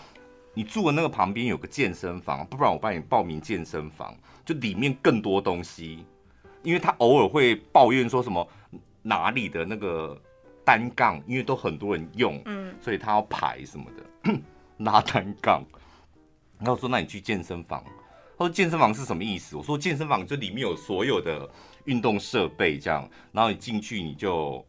[0.54, 6.06] 你住的那个旁边有个健身房，不然我帮你报名健身房，就里面更多东西。
[6.64, 8.48] 因为他偶尔会抱怨说什么
[9.02, 10.16] 哪里的那个
[10.64, 14.40] 单杠，因为都很多人用，嗯，所以他要排什么的
[14.78, 15.64] 拉单杠。
[16.62, 17.84] 然后我说：“那你去健身房。”
[18.38, 21.50] 他说：“健身房是什么意思？”我说：“健身房就里面有所有的
[21.86, 24.64] 运动设备，这样，然后你进去你就，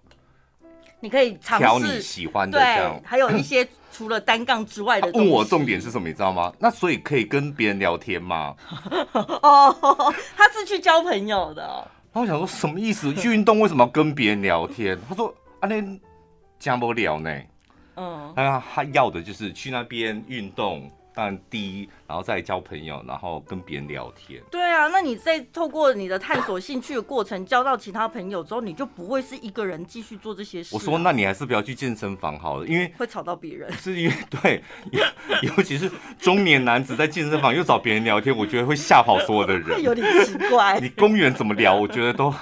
[1.00, 6.50] 你可以挑你喜欢的这样，还有一些除了单杠之外的。”问我重点是什么，你知道吗？
[6.58, 8.56] 那所以可以跟别人聊天吗？
[9.12, 11.62] 哦，他是去交朋友的。
[12.12, 13.12] 然后我想说什么意思？
[13.14, 14.98] 去运动为什么要跟别人聊天？
[15.06, 15.82] 他说：“啊，那
[16.58, 17.40] 讲不了呢。”
[17.96, 20.90] 嗯，他他要的就是去那边运动。
[21.14, 24.42] 当然，第一，然后再交朋友，然后跟别人聊天。
[24.50, 30.74] 对啊，那你在透过你的探索兴趣的过程，交到其他朋友之后，你就不会是一个人继续做这些事啊。
[30.74, 33.70] 我说，那你还是不要去健身房好了，因为会吵到别人。
[33.72, 34.62] 是因为 对，
[35.42, 39.80] 尤其是中年男子在健身房又找别人聊天，我觉得会吓跑所有的人。
[39.82, 40.80] 有点奇怪。
[40.80, 41.74] 你公园怎么聊？
[41.74, 42.32] 我觉得都。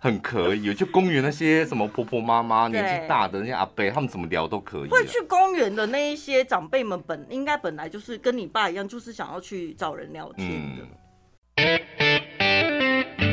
[0.00, 4.88] 很可以， 就公园那些什么婆婆妈妈、年纪大的那些阿伯，他们怎么聊都可以。
[4.88, 10.84] 会去公园的那一些长辈们本，本应该本来就是跟你爸一样，就是想要去找人聊天的。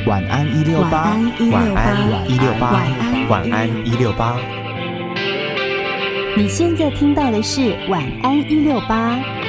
[0.06, 1.16] 晚安一六八，
[1.50, 2.72] 晚安一六八，
[3.28, 4.38] 晚安一六八。
[6.36, 9.43] 你现在听到的是晚安一六八。